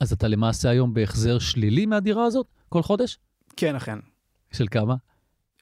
אז 0.00 0.12
אתה 0.12 0.28
למעשה 0.28 0.68
היום 0.70 0.94
בהחזר 0.94 1.38
שלילי 1.38 1.86
מהדירה 1.86 2.24
הזאת 2.24 2.46
כל 2.68 2.82
חודש? 2.82 3.18
כן, 3.56 3.76
אכן. 3.76 3.98
של 4.52 4.66
כמה? 4.70 4.94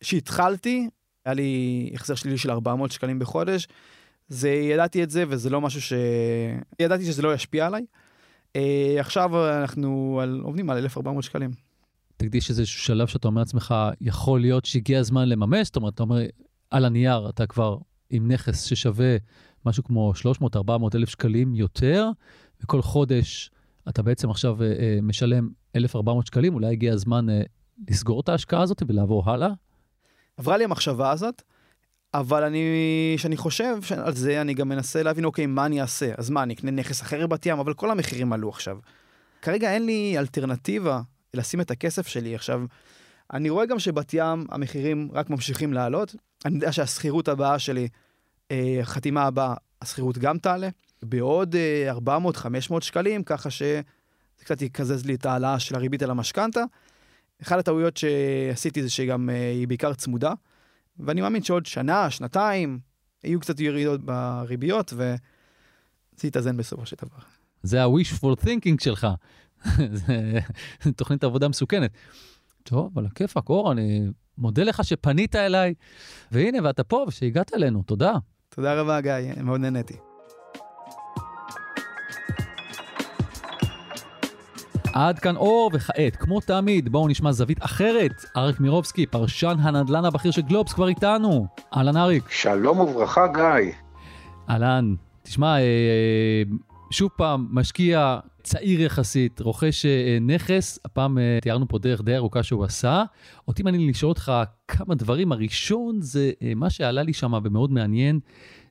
כשהתחלתי, 0.01 0.89
היה 1.25 1.35
לי 1.35 1.91
החזר 1.95 2.15
שלילי 2.15 2.39
של 2.39 2.51
400 2.51 2.93
שקלים 2.93 3.19
בחודש. 3.19 3.69
זה, 4.29 4.51
ידעתי 4.51 5.03
את 5.03 5.11
זה, 5.11 5.25
וזה 5.29 5.51
לא 5.51 5.61
משהו 5.61 5.81
ש... 5.83 5.93
ידעתי 6.81 7.05
שזה 7.05 7.23
לא 7.23 7.35
ישפיע 7.35 7.67
עליי. 7.67 7.85
אה, 8.57 8.97
עכשיו 8.99 9.47
אנחנו 9.61 10.21
על, 10.23 10.41
עובדים 10.43 10.71
על 10.71 10.79
1,400 10.79 11.25
שקלים. 11.25 11.51
תקדיש 12.17 12.51
איזשהו 12.51 12.83
שלב 12.83 13.07
שאתה 13.07 13.29
אומר 13.29 13.41
לעצמך, 13.41 13.75
יכול 14.01 14.41
להיות 14.41 14.65
שהגיע 14.65 15.01
הזמן 15.01 15.29
לממש, 15.29 15.67
זאת 15.67 15.77
אומרת, 15.77 15.95
אתה 15.95 16.03
אומר, 16.03 16.23
על 16.71 16.85
הנייר 16.85 17.29
אתה 17.29 17.47
כבר 17.47 17.79
עם 18.11 18.31
נכס 18.31 18.63
ששווה 18.63 19.17
משהו 19.69 19.85
כמו 19.85 20.13
300-400 20.57 20.61
אלף 20.95 21.09
שקלים 21.09 21.55
יותר, 21.55 22.11
וכל 22.63 22.83
חודש 22.83 23.51
אתה 23.89 24.03
בעצם 24.03 24.31
עכשיו 24.31 24.63
אה, 24.63 24.67
אה 24.67 24.99
משלם 25.03 25.49
1,400 25.77 26.27
שקלים, 26.27 26.55
אולי 26.55 26.73
הגיע 26.73 26.93
הזמן 26.93 27.31
אה, 27.31 27.43
לסגור 27.89 28.21
את 28.21 28.29
ההשקעה 28.29 28.63
הזאת 28.63 28.83
ולעבור 28.89 29.31
הלאה? 29.31 29.49
עברה 30.37 30.57
לי 30.57 30.65
המחשבה 30.65 31.11
הזאת, 31.11 31.43
אבל 32.15 32.45
אני, 32.45 32.65
כשאני 33.17 33.37
חושב 33.37 33.77
על 34.05 34.15
זה, 34.15 34.41
אני 34.41 34.55
גם 34.55 34.69
מנסה 34.69 35.03
להבין, 35.03 35.25
אוקיי, 35.25 35.47
מה 35.47 35.67
אני 35.67 35.81
אעשה? 35.81 36.13
אז 36.19 36.31
מה, 36.31 36.43
אני 36.43 36.55
אקנה 36.55 36.71
נכס 36.71 37.03
אחר 37.03 37.27
בת 37.27 37.47
ים? 37.47 37.59
אבל 37.59 37.75
כל 37.75 37.91
המחירים 37.91 38.33
עלו 38.33 38.49
עכשיו. 38.49 38.79
כרגע 39.43 39.73
אין 39.73 39.87
לי 39.87 40.19
אלטרנטיבה 40.19 41.01
לשים 41.35 41.61
את 41.61 41.71
הכסף 41.71 42.07
שלי. 42.07 42.35
עכשיו, 42.35 42.63
אני 43.33 43.51
רואה 43.51 43.67
גם 43.67 43.79
שבת 43.79 44.15
ים 44.15 44.47
המחירים 44.51 45.09
רק 45.13 45.31
ממשיכים 45.31 45.73
לעלות. 45.73 46.15
אני 46.45 46.55
יודע 46.55 46.73
שהשכירות 46.73 47.29
הבאה 47.29 47.59
שלי, 47.59 47.89
החתימה 48.83 49.23
הבאה, 49.23 49.55
השכירות 49.83 50.19
גם 50.19 50.39
תעלה, 50.39 50.69
בעוד 51.03 51.57
אה, 51.57 51.93
400-500 52.73 52.81
שקלים, 52.81 53.25
ככה 53.25 53.51
שזה 53.51 53.81
קצת 54.41 54.63
יקזז 54.63 55.07
לי 55.07 55.15
את 55.15 55.27
ההעלאה 55.27 55.59
של 55.59 55.75
הריבית 55.75 56.03
על 56.03 56.11
המשכנתה. 56.11 56.65
אחת 57.43 57.59
הטעויות 57.59 57.97
שעשיתי 57.97 58.83
זה 58.83 58.91
שגם 58.91 59.31
אה, 59.31 59.51
היא 59.51 59.69
בעיקר 59.69 59.95
צמודה, 59.95 60.33
ואני 60.99 61.21
מאמין 61.21 61.43
שעוד 61.43 61.67
שנה, 61.67 62.11
שנתיים, 62.11 62.79
יהיו 63.25 63.41
קצת 63.41 63.61
ירידות 63.61 64.01
בריביות, 64.05 64.93
וזה 64.93 66.29
יתאזן 66.29 66.57
בסופו 66.57 66.87
של 66.87 66.97
דבר. 67.03 67.19
זה 67.63 67.83
ה-wishful 67.83 68.45
thinking 68.45 68.85
שלך. 68.85 69.07
זה 69.93 70.31
תוכנית 70.97 71.25
עבודה 71.25 71.49
מסוכנת. 71.49 71.91
טוב, 72.63 72.99
על 72.99 73.07
הכיפאק, 73.07 73.49
אור, 73.49 73.73
אני 73.73 74.07
מודה 74.39 74.63
לך 74.63 74.85
שפנית 74.85 75.37
אליי, 75.37 75.75
והנה, 76.33 76.59
ואתה 76.65 76.85
פה 76.85 77.05
ושהגעת 77.09 77.55
אלינו, 77.55 77.83
תודה. 77.83 78.13
תודה 78.59 78.81
רבה, 78.81 79.01
גיא, 79.01 79.13
מאוד 79.43 79.61
נהניתי. 79.61 79.97
עד 84.95 85.19
כאן 85.19 85.37
אור, 85.37 85.71
וכעת, 85.75 86.17
כמו 86.17 86.41
תמיד, 86.41 86.89
בואו 86.89 87.09
נשמע 87.09 87.33
זווית 87.33 87.65
אחרת. 87.65 88.25
אריק 88.37 88.61
מירובסקי, 88.61 89.07
פרשן 89.07 89.57
הנדל"ן 89.61 90.05
הבכיר 90.05 90.31
של 90.31 90.43
גלובס, 90.43 90.73
כבר 90.73 90.89
איתנו. 90.89 91.47
אהלן 91.77 91.97
אריק. 91.97 92.31
שלום 92.31 92.81
וברכה, 92.81 93.27
גיא. 93.27 93.73
אהלן. 94.51 94.95
תשמע, 95.23 95.59
אה, 95.59 96.43
שוב 96.91 97.11
פעם, 97.17 97.49
משקיע 97.51 98.19
צעיר 98.49 98.81
יחסית, 98.81 99.41
רוכש 99.41 99.87
אה, 99.87 100.19
נכס, 100.21 100.79
הפעם 100.85 101.19
אה, 101.19 101.39
תיארנו 101.43 101.69
פה 101.69 101.79
דרך 101.79 102.03
די 102.03 102.17
ארוכה 102.17 102.43
שהוא 102.43 102.65
עשה. 102.65 103.05
אותי 103.49 103.63
מעניין 103.63 103.89
לשאול 103.89 104.09
אותך 104.09 104.33
כמה 104.69 104.95
דברים. 104.95 105.33
הראשון 105.33 106.01
זה 106.01 106.31
אה, 106.43 106.53
מה 106.57 106.71
שעלה 106.71 107.03
לי 107.03 107.13
שם 107.13 107.33
ומאוד 107.45 107.73
מעניין, 107.73 108.21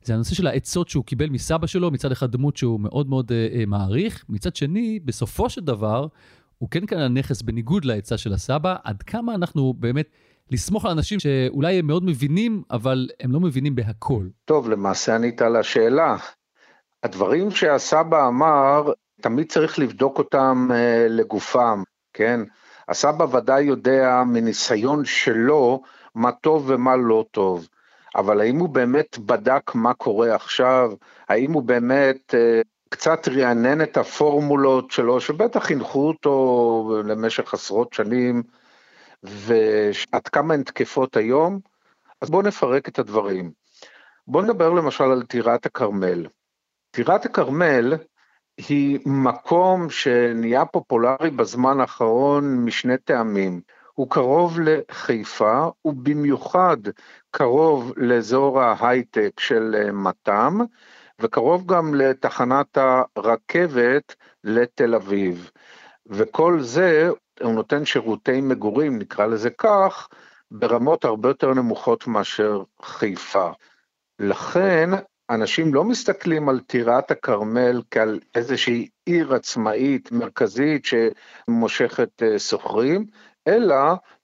זה 0.03 0.13
הנושא 0.13 0.35
של 0.35 0.47
העצות 0.47 0.89
שהוא 0.89 1.05
קיבל 1.05 1.29
מסבא 1.29 1.67
שלו, 1.67 1.91
מצד 1.91 2.11
אחד 2.11 2.31
דמות 2.31 2.57
שהוא 2.57 2.79
מאוד 2.79 3.09
מאוד 3.09 3.31
מעריך, 3.67 4.25
מצד 4.29 4.55
שני, 4.55 4.99
בסופו 5.05 5.49
של 5.49 5.61
דבר, 5.61 6.07
הוא 6.57 6.69
כן 6.69 6.85
קנה 6.85 7.07
נכס 7.07 7.41
בניגוד 7.41 7.85
לעצה 7.85 8.17
של 8.17 8.33
הסבא, 8.33 8.75
עד 8.83 9.03
כמה 9.03 9.35
אנחנו 9.35 9.73
באמת... 9.73 10.09
לסמוך 10.51 10.85
על 10.85 10.91
אנשים 10.91 11.19
שאולי 11.19 11.79
הם 11.79 11.87
מאוד 11.87 12.03
מבינים, 12.03 12.63
אבל 12.71 13.09
הם 13.19 13.31
לא 13.31 13.39
מבינים 13.39 13.75
בהכל. 13.75 14.27
טוב, 14.45 14.69
למעשה 14.69 15.15
ענית 15.15 15.41
על 15.41 15.55
השאלה. 15.55 16.17
הדברים 17.03 17.51
שהסבא 17.51 18.27
אמר, 18.27 18.91
תמיד 19.21 19.51
צריך 19.51 19.80
לבדוק 19.80 20.17
אותם 20.17 20.67
uh, 20.69 20.73
לגופם, 21.10 21.84
כן? 22.13 22.39
הסבא 22.88 23.23
ודאי 23.23 23.63
יודע 23.63 24.23
מניסיון 24.27 25.06
שלו 25.06 25.82
מה 26.15 26.32
טוב 26.32 26.63
ומה 26.67 26.95
לא 26.95 27.25
טוב, 27.32 27.67
אבל 28.15 28.41
האם 28.41 28.60
הוא 28.60 28.69
באמת 28.69 29.17
בדק 29.17 29.75
מה 29.75 29.93
קורה 29.93 30.36
עכשיו? 30.36 30.91
האם 31.30 31.53
הוא 31.53 31.63
באמת 31.63 32.34
uh, 32.34 32.67
קצת 32.89 33.27
רענן 33.27 33.82
את 33.82 33.97
הפורמולות 33.97 34.91
שלו, 34.91 35.21
שבטח 35.21 35.63
חינכו 35.63 36.08
אותו 36.08 37.01
למשך 37.06 37.53
עשרות 37.53 37.93
שנים, 37.93 38.43
ועד 39.23 40.27
כמה 40.27 40.53
הן 40.53 40.63
תקפות 40.63 41.17
היום? 41.17 41.60
אז 42.21 42.30
בואו 42.30 42.41
נפרק 42.41 42.88
את 42.88 42.99
הדברים. 42.99 43.51
בואו 44.27 44.43
נדבר 44.43 44.69
למשל 44.69 45.03
על 45.03 45.23
טירת 45.23 45.65
הכרמל. 45.65 46.27
טירת 46.91 47.25
הכרמל 47.25 47.93
היא 48.57 48.99
מקום 49.05 49.89
שנהיה 49.89 50.65
פופולרי 50.65 51.29
בזמן 51.29 51.79
האחרון 51.79 52.65
משני 52.65 52.97
טעמים. 52.97 53.61
הוא 53.93 54.09
קרוב 54.09 54.59
לחיפה, 54.59 55.67
ובמיוחד 55.85 56.77
קרוב 57.31 57.93
לאזור 57.97 58.61
ההייטק 58.61 59.39
של 59.39 59.91
מתם, 59.91 60.57
וקרוב 61.21 61.65
גם 61.65 61.95
לתחנת 61.95 62.77
הרכבת 63.15 64.15
לתל 64.43 64.95
אביב. 64.95 65.51
וכל 66.05 66.59
זה, 66.61 67.09
הוא 67.41 67.53
נותן 67.53 67.85
שירותי 67.85 68.41
מגורים, 68.41 68.99
נקרא 68.99 69.25
לזה 69.25 69.49
כך, 69.49 70.07
ברמות 70.51 71.05
הרבה 71.05 71.29
יותר 71.29 71.53
נמוכות 71.53 72.07
מאשר 72.07 72.63
חיפה. 72.81 73.49
לכן 74.19 74.89
אנשים 75.29 75.73
לא 75.73 75.83
מסתכלים 75.83 76.49
על 76.49 76.59
טירת 76.59 77.11
הכרמל 77.11 77.81
כעל 77.91 78.19
איזושהי 78.35 78.87
עיר 79.05 79.33
עצמאית 79.33 80.11
מרכזית 80.11 80.85
שמושכת 80.85 82.23
אה, 82.23 82.39
סוחרים, 82.39 83.05
אלא 83.47 83.75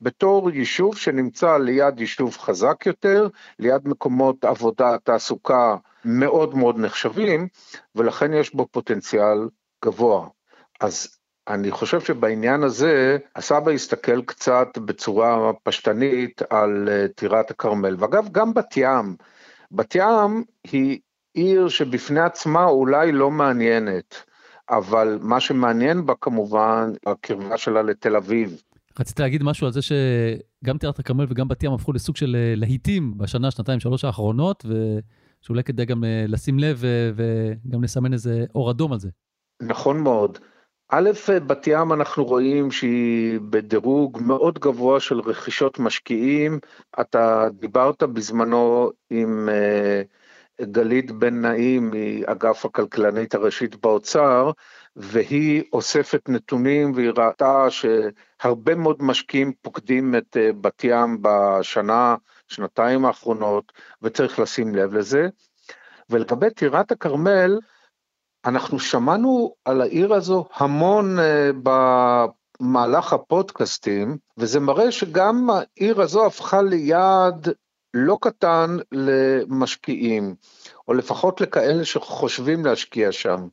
בתור 0.01 0.51
יישוב 0.51 0.97
שנמצא 0.97 1.57
ליד 1.57 1.99
יישוב 1.99 2.37
חזק 2.37 2.85
יותר, 2.85 3.27
ליד 3.59 3.87
מקומות 3.87 4.45
עבודה, 4.45 4.97
תעסוקה 5.03 5.75
מאוד 6.05 6.55
מאוד 6.55 6.79
נחשבים, 6.79 7.47
ולכן 7.95 8.33
יש 8.33 8.55
בו 8.55 8.67
פוטנציאל 8.71 9.47
גבוה. 9.85 10.27
אז 10.81 11.17
אני 11.47 11.71
חושב 11.71 12.01
שבעניין 12.01 12.63
הזה, 12.63 13.17
הסבא 13.35 13.71
הסתכל 13.71 14.21
קצת 14.21 14.77
בצורה 14.77 15.51
פשטנית 15.63 16.41
על 16.49 16.89
אה, 16.91 17.07
טירת 17.15 17.51
הכרמל. 17.51 17.95
ואגב, 17.99 18.27
גם 18.31 18.53
בת 18.53 18.77
ים, 18.77 19.15
בת 19.73 19.95
ים 19.95 20.43
היא 20.71 20.99
עיר 21.33 21.69
שבפני 21.69 22.19
עצמה 22.19 22.65
אולי 22.65 23.11
לא 23.11 23.31
מעניינת, 23.31 24.15
אבל 24.69 25.17
מה 25.21 25.39
שמעניין 25.39 26.05
בה 26.05 26.13
כמובן, 26.21 26.91
הקרבה 27.05 27.57
שלה 27.57 27.81
לתל 27.81 28.15
אביב. 28.15 28.61
רציתי 28.99 29.21
להגיד 29.21 29.43
משהו 29.43 29.67
על 29.67 29.73
זה 29.73 29.79
שגם 29.81 30.77
טירת 30.77 30.99
הכרמל 30.99 31.25
וגם 31.29 31.47
בת 31.47 31.63
ים 31.63 31.73
הפכו 31.73 31.93
לסוג 31.93 32.15
של 32.15 32.35
אה, 32.39 32.53
להיטים 32.55 33.17
בשנה, 33.17 33.51
שנתיים, 33.51 33.79
שלוש 33.79 34.05
האחרונות, 34.05 34.65
ושאולי 34.65 35.63
כדאי 35.63 35.85
גם 35.85 36.03
אה, 36.03 36.25
לשים 36.27 36.59
לב 36.59 36.83
וגם 37.15 37.83
לסמן 37.83 38.13
איזה 38.13 38.45
אור 38.55 38.71
אדום 38.71 38.93
על 38.93 38.99
זה. 38.99 39.09
נכון 39.61 39.99
מאוד. 39.99 40.37
א', 40.95 41.09
בת 41.47 41.67
ים 41.67 41.93
אנחנו 41.93 42.25
רואים 42.25 42.71
שהיא 42.71 43.39
בדירוג 43.49 44.19
מאוד 44.21 44.59
גבוה 44.59 44.99
של 44.99 45.19
רכישות 45.19 45.79
משקיעים. 45.79 46.59
אתה 47.01 47.47
דיברת 47.51 48.03
בזמנו 48.03 48.91
עם 49.09 49.49
uh, 49.49 50.65
גלית 50.65 51.11
בן 51.11 51.41
נעים 51.41 51.91
מאגף 51.91 52.65
הכלכלנית 52.65 53.35
הראשית 53.35 53.75
באוצר, 53.75 54.51
והיא 54.95 55.63
אוספת 55.73 56.29
נתונים 56.29 56.91
והיא 56.95 57.11
ראתה 57.17 57.67
שהרבה 57.69 58.75
מאוד 58.75 59.03
משקיעים 59.03 59.53
פוקדים 59.61 60.15
את 60.15 60.37
uh, 60.37 60.53
בת 60.61 60.83
ים 60.83 61.17
בשנה, 61.21 62.15
שנתיים 62.47 63.05
האחרונות, 63.05 63.71
וצריך 64.01 64.39
לשים 64.39 64.75
לב 64.75 64.93
לזה. 64.93 65.27
ולגבי 66.09 66.49
טירת 66.49 66.91
הכרמל, 66.91 67.59
אנחנו 68.45 68.79
שמענו 68.79 69.53
על 69.65 69.81
העיר 69.81 70.13
הזו 70.13 70.45
המון 70.55 71.19
אה, 71.19 71.49
במהלך 71.63 73.13
הפודקאסטים, 73.13 74.17
וזה 74.37 74.59
מראה 74.59 74.91
שגם 74.91 75.49
העיר 75.49 76.01
הזו 76.01 76.25
הפכה 76.25 76.61
ליעד 76.61 77.49
לא 77.93 78.17
קטן 78.21 78.77
למשקיעים, 78.91 80.35
או 80.87 80.93
לפחות 80.93 81.41
לכאלה 81.41 81.85
שחושבים 81.85 82.65
להשקיע 82.65 83.11
שם. 83.11 83.47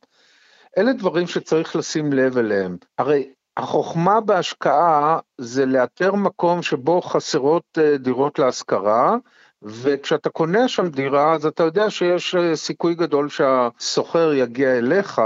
אלה 0.79 0.93
דברים 0.93 1.27
שצריך 1.27 1.77
לשים 1.77 2.13
לב 2.13 2.39
אליהם. 2.39 2.77
הרי 2.99 3.33
החוכמה 3.57 4.21
בהשקעה 4.21 5.19
זה 5.39 5.67
לאתר 5.67 6.15
מקום 6.15 6.63
שבו 6.63 7.03
חסרות 7.03 7.79
אה, 7.79 7.97
דירות 7.99 8.39
להשכרה, 8.39 9.17
וכשאתה 9.63 10.31
קונה 10.31 10.69
שם 10.69 10.89
דירה, 10.89 11.35
אז 11.35 11.47
אתה 11.47 11.63
יודע 11.63 11.91
שיש 11.91 12.35
אה, 12.35 12.57
סיכוי 12.57 12.95
גדול 12.95 13.29
שהסוחר 13.29 14.33
יגיע 14.33 14.79
אליך, 14.79 15.21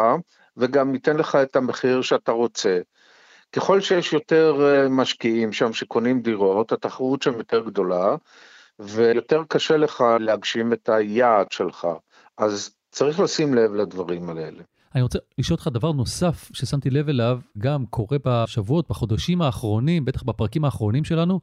וגם 0.57 0.95
ייתן 0.95 1.17
לך 1.17 1.35
את 1.43 1.57
המחיר 1.57 2.03
שאתה 2.03 2.33
רוצה. 2.33 2.81
ככל 3.53 3.81
שיש 3.81 4.13
יותר 4.13 4.57
אה, 4.61 4.89
משקיעים 4.89 5.53
שם 5.53 5.73
שקונים 5.73 6.21
דירות, 6.21 6.73
התחרות 6.73 7.23
שם 7.23 7.33
יותר 7.39 7.61
גדולה, 7.61 8.17
ויותר 8.79 9.43
קשה 9.49 9.77
לך 9.77 10.05
להגשים 10.21 10.73
את 10.73 10.89
היעד 10.89 11.53
שלך. 11.53 11.87
אז 12.39 12.71
צריך 12.91 13.21
לשים 13.21 13.55
לב 13.55 13.75
לדברים 13.75 14.29
האלה. 14.29 14.63
אני 14.95 15.03
רוצה 15.03 15.19
לשאול 15.39 15.55
אותך 15.55 15.69
דבר 15.73 15.93
נוסף 15.93 16.51
ששמתי 16.53 16.91
לב 16.91 17.09
אליו, 17.09 17.39
גם 17.59 17.87
קורה 17.87 18.19
בשבועות, 18.25 18.89
בחודשים 18.89 19.43
האחרונים, 19.43 20.05
בטח 20.05 20.23
בפרקים 20.23 20.65
האחרונים 20.65 21.05
שלנו. 21.05 21.41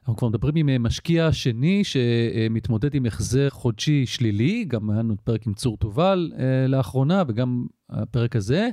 אנחנו 0.00 0.16
כבר 0.16 0.28
מדברים 0.28 0.56
עם 0.56 0.68
אה, 0.68 0.78
משקיע 0.78 1.32
שני 1.32 1.84
שמתמודד 1.84 2.94
עם 2.94 3.06
החזר 3.06 3.50
חודשי 3.50 4.06
שלילי, 4.06 4.64
גם 4.64 4.90
היה 4.90 4.98
לנו 4.98 5.16
פרק 5.24 5.46
עם 5.46 5.54
צור 5.54 5.76
תובל 5.76 6.32
אה, 6.38 6.66
לאחרונה 6.66 7.22
וגם 7.28 7.66
הפרק 7.90 8.36
הזה. 8.36 8.68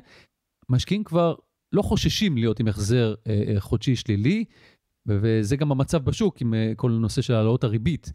משקיעים 0.70 1.04
כבר 1.04 1.36
לא 1.74 1.82
חוששים 1.82 2.38
להיות 2.38 2.60
עם 2.60 2.68
החזר 2.68 3.16
אה, 3.28 3.56
חודשי 3.60 3.96
שלילי, 3.96 4.46
וזה 5.06 5.56
גם 5.56 5.72
המצב 5.72 6.04
בשוק 6.04 6.42
עם 6.42 6.54
כל 6.76 6.92
הנושא 6.92 7.22
של 7.22 7.34
העלאות 7.34 7.64
הריבית. 7.64 8.12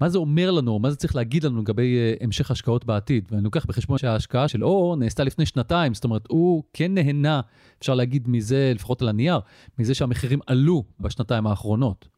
מה 0.00 0.08
זה 0.08 0.18
אומר 0.18 0.50
לנו, 0.50 0.78
מה 0.78 0.90
זה 0.90 0.96
צריך 0.96 1.16
להגיד 1.16 1.44
לנו 1.44 1.60
לגבי 1.60 1.96
המשך 2.20 2.50
השקעות 2.50 2.84
בעתיד? 2.84 3.28
ואני 3.30 3.44
לוקח 3.44 3.66
בחשבון 3.66 3.98
שההשקעה 3.98 4.48
של 4.48 4.64
אור 4.64 4.96
נעשתה 4.96 5.24
לפני 5.24 5.46
שנתיים, 5.46 5.94
זאת 5.94 6.04
אומרת, 6.04 6.22
הוא 6.28 6.62
כן 6.72 6.94
נהנה, 6.94 7.40
אפשר 7.78 7.94
להגיד 7.94 8.28
מזה, 8.28 8.72
לפחות 8.74 9.02
על 9.02 9.08
הנייר, 9.08 9.40
מזה 9.78 9.94
שהמחירים 9.94 10.38
עלו 10.46 10.84
בשנתיים 11.00 11.46
האחרונות. 11.46 12.15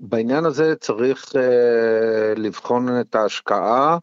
בעניין 0.00 0.44
הזה 0.44 0.76
צריך 0.76 1.24
uh, 1.24 1.34
לבחון 2.36 3.00
את 3.00 3.14
ההשקעה 3.14 3.98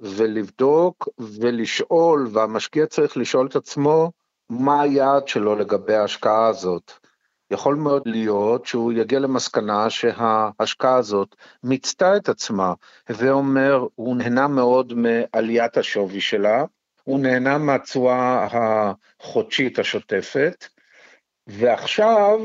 ולבדוק 0.00 1.08
ולשאול, 1.18 2.28
והמשקיע 2.32 2.86
צריך 2.86 3.16
לשאול 3.16 3.46
את 3.46 3.56
עצמו 3.56 4.10
מה 4.50 4.82
היעד 4.82 5.28
שלו 5.28 5.56
לגבי 5.56 5.94
ההשקעה 5.94 6.46
הזאת. 6.46 6.92
יכול 7.50 7.74
מאוד 7.74 8.02
להיות 8.06 8.66
שהוא 8.66 8.92
יגיע 8.92 9.18
למסקנה 9.18 9.90
שההשקעה 9.90 10.96
הזאת 10.96 11.34
מיצתה 11.62 12.16
את 12.16 12.28
עצמה, 12.28 12.72
הווה 13.08 13.30
אומר, 13.30 13.86
הוא 13.94 14.16
נהנה 14.16 14.48
מאוד 14.48 14.92
מעליית 14.94 15.76
השווי 15.76 16.20
שלה, 16.20 16.64
הוא 17.04 17.20
נהנה 17.20 17.58
מהתשואה 17.58 18.46
החודשית 18.50 19.78
השוטפת, 19.78 20.66
ועכשיו 21.46 22.38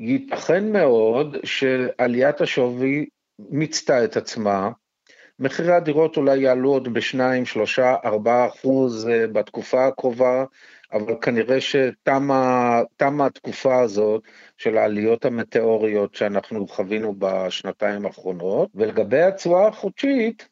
ייתכן 0.00 0.72
מאוד 0.72 1.36
שעליית 1.44 2.40
השווי 2.40 3.06
מיצתה 3.38 4.04
את 4.04 4.16
עצמה, 4.16 4.70
מחירי 5.38 5.72
הדירות 5.74 6.16
אולי 6.16 6.38
יעלו 6.38 6.70
עוד 6.70 6.88
ב-2, 6.92 7.44
3, 7.44 7.78
4 7.78 8.46
אחוז 8.46 9.08
אה, 9.08 9.26
בתקופה 9.26 9.86
הקרובה, 9.86 10.44
אבל 10.92 11.14
כנראה 11.20 11.60
שתמה 11.60 12.80
התקופה 13.26 13.80
הזאת 13.80 14.22
של 14.56 14.78
העליות 14.78 15.24
המטאוריות 15.24 16.14
שאנחנו 16.14 16.68
חווינו 16.68 17.14
בשנתיים 17.18 18.06
האחרונות, 18.06 18.70
ולגבי 18.74 19.22
התשואה 19.22 19.68
החודשית, 19.68 20.48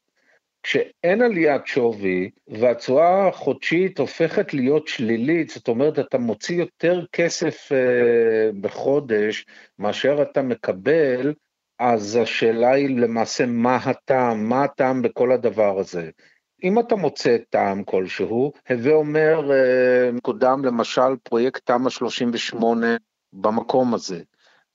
כשאין 0.65 1.23
עליית 1.23 1.67
שווי 1.67 2.31
והתשואה 2.49 3.29
החודשית 3.29 3.99
הופכת 3.99 4.55
להיות 4.55 4.89
שלילית, 4.89 5.51
זאת 5.51 5.69
אומרת, 5.69 5.99
אתה 5.99 6.19
מוציא 6.19 6.57
יותר 6.57 7.05
כסף 7.13 7.73
אה, 7.73 8.51
בחודש 8.61 9.47
מאשר 9.79 10.23
אתה 10.23 10.43
מקבל, 10.43 11.35
אז 11.79 12.19
השאלה 12.23 12.73
היא 12.73 12.99
למעשה 13.01 13.47
מה 13.47 13.77
הטעם, 13.77 14.49
מה 14.49 14.65
הטעם 14.65 15.03
בכל 15.03 15.33
הדבר 15.33 15.79
הזה. 15.79 16.11
אם 16.63 16.79
אתה 16.79 16.97
מוצא 16.97 17.37
טעם 17.51 17.85
כלשהו, 17.85 18.53
הווה 18.71 18.93
אומר, 18.93 19.53
אה, 19.53 20.11
קודם 20.23 20.65
למשל 20.65 21.17
פרויקט 21.23 21.67
תמ"א 21.67 21.91
38 21.91 22.97
במקום 23.33 23.95
הזה, 23.95 24.23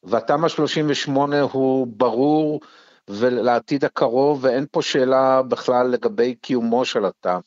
והתמ"א 0.04 0.48
38 0.48 1.42
הוא 1.42 1.88
ברור 1.88 2.60
ולעתיד 3.10 3.86
הקרוב, 3.86 4.44
ואין 4.44 4.66
פה 4.72 4.82
שאלה 4.82 5.42
בכלל 5.42 5.88
לגבי 5.88 6.36
קיומו 6.36 6.86
של 6.86 7.06
התא. 7.06 7.38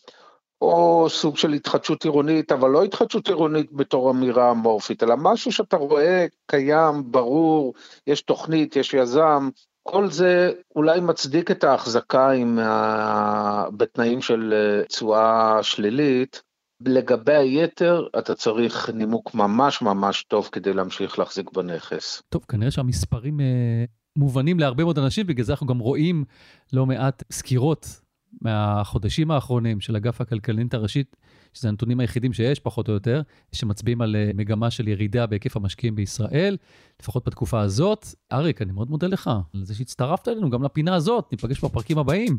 או 0.63 1.07
סוג 1.11 1.37
של 1.37 1.53
התחדשות 1.53 2.05
עירונית, 2.05 2.53
אבל 2.53 2.71
לא 2.71 2.85
התחדשות 2.85 3.29
עירונית 3.29 3.73
בתור 3.73 4.11
אמירה 4.11 4.51
אמורפית, 4.51 5.03
אלא 5.03 5.15
משהו 5.19 5.53
שאתה 5.53 5.77
רואה 5.77 6.27
קיים, 6.47 7.13
ברור, 7.13 7.75
יש 8.07 8.23
תוכנית, 8.23 8.77
יש 8.77 8.95
יזם, 8.95 9.49
כל 9.83 10.11
זה 10.11 10.53
אולי 10.77 11.01
מצדיק 11.01 11.51
את 11.51 11.65
ההחזקה 11.65 12.31
עם, 12.31 12.59
ה... 12.59 13.65
בתנאים 13.77 14.23
של 14.23 14.55
אה, 14.55 14.85
תשואה 14.85 15.59
שלילית. 15.63 16.43
לגבי 16.87 17.35
היתר, 17.35 18.07
אתה 18.19 18.35
צריך 18.35 18.91
נימוק 18.91 19.35
ממש 19.35 19.83
ממש 19.83 20.23
טוב 20.23 20.49
כדי 20.53 20.73
להמשיך 20.73 21.19
להחזיק 21.19 21.51
בנכס. 21.53 22.23
טוב, 22.29 22.45
כנראה 22.49 22.71
שהמספרים 22.71 23.41
אה, 23.41 23.85
מובנים 24.17 24.61
להרבה 24.61 24.85
מאוד 24.85 24.99
אנשים, 24.99 25.27
בגלל 25.27 25.45
זה 25.45 25.53
אנחנו 25.53 25.67
גם 25.67 25.79
רואים 25.79 26.25
לא 26.73 26.87
מעט 26.87 27.23
סקירות 27.33 28.03
מהחודשים 28.41 29.31
האחרונים 29.31 29.81
של 29.81 29.97
אגף 29.97 30.21
הכלכלנית 30.21 30.75
הראשית, 30.75 31.17
שזה 31.55 31.69
הנתונים 31.69 32.01
היחידים 32.01 32.33
שיש, 32.33 32.61
פחות 32.61 32.89
או 32.89 32.95
יותר, 32.95 33.23
שמצביעים 33.53 34.03
על 34.03 34.17
אה, 34.17 34.31
מגמה 34.35 34.71
של 34.71 34.89
ירידה 34.89 35.27
בהיקף 35.27 35.57
המשקיעים 35.57 35.95
בישראל, 35.95 36.57
לפחות 37.03 37.27
בתקופה 37.27 37.61
הזאת. 37.61 38.07
אריק, 38.33 38.63
אני 38.63 38.73
מאוד 38.73 38.91
מודה 38.91 39.07
לך 39.07 39.31
על 39.55 39.65
זה 39.65 39.75
שהצטרפת 39.75 40.29
אלינו 40.29 40.51
גם 40.51 40.63
לפינה 40.63 40.95
הזאת, 40.95 41.29
ניפגש 41.33 41.65
בפרקים 41.65 41.99
הבאים. 41.99 42.39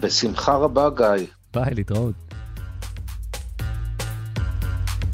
בשמחה 0.00 0.56
רבה, 0.56 0.88
גיא. 0.96 1.26
ביי, 1.54 1.74
להתראות. 1.74 2.39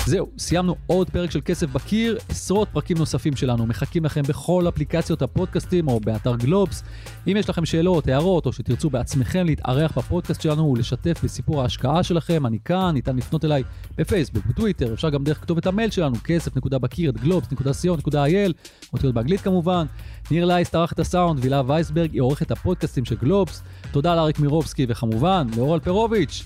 זהו, 0.06 0.28
סיימנו 0.38 0.76
עוד 0.86 1.10
פרק 1.10 1.30
של 1.30 1.40
כסף 1.44 1.66
בקיר, 1.66 2.18
עשרות 2.28 2.68
פרקים 2.72 2.98
נוספים 2.98 3.36
שלנו 3.36 3.66
מחכים 3.66 4.04
לכם 4.04 4.22
בכל 4.22 4.68
אפליקציות 4.68 5.22
הפודקאסטים 5.22 5.88
או 5.88 6.00
באתר 6.00 6.36
גלובס. 6.36 6.82
אם 7.26 7.36
יש 7.36 7.48
לכם 7.48 7.64
שאלות, 7.64 8.08
הערות, 8.08 8.46
או 8.46 8.52
שתרצו 8.52 8.90
בעצמכם 8.90 9.46
להתארח 9.46 9.98
בפודקאסט 9.98 10.40
שלנו 10.40 10.72
ולשתף 10.72 11.20
בסיפור 11.24 11.62
ההשקעה 11.62 12.02
שלכם, 12.02 12.46
אני 12.46 12.58
כאן, 12.64 12.90
ניתן 12.94 13.16
לפנות 13.16 13.44
אליי 13.44 13.62
בפייסבוק, 13.96 14.46
בטוויטר, 14.46 14.94
אפשר 14.94 15.10
גם 15.10 15.24
דרך 15.24 15.40
כתובת 15.40 15.66
המייל 15.66 15.90
שלנו, 15.90 16.14
כסף.בקיר, 16.24 17.10
את 17.10 17.20
גלובס.co.il, 17.20 18.52
אותיות 18.92 19.14
באנגלית 19.14 19.40
כמובן. 19.40 19.86
ניר 20.30 20.44
לייס 20.44 20.70
טרח 20.70 20.92
את 20.92 20.98
הסאונד, 20.98 21.40
והילה 21.40 21.62
וייסברג 21.66 22.12
היא 22.12 22.22
עורכת 22.22 22.50
הפודקאסטים 22.50 23.04
של 23.04 23.16
גלובס. 23.16 23.62
תודה 23.92 24.14
לאריק 24.14 24.38
מירובסקי, 24.38 24.86
וכמובן, 24.88 25.46
לאור 25.56 25.74
אלפרוביץ'. 25.74 26.44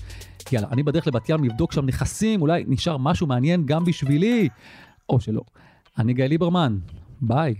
יאללה, 0.51 0.67
אני 0.71 0.83
בדרך 0.83 1.07
לבת 1.07 1.29
ים 1.29 1.43
לבדוק 1.43 1.71
שם 1.71 1.85
נכסים, 1.85 2.41
אולי 2.41 2.63
נשאר 2.67 2.97
משהו 2.97 3.27
מעניין 3.27 3.65
גם 3.65 3.85
בשבילי, 3.85 4.49
או 5.09 5.19
שלא. 5.19 5.41
אני 5.97 6.13
גיא 6.13 6.25
ליברמן, 6.25 6.77
ביי. 7.21 7.55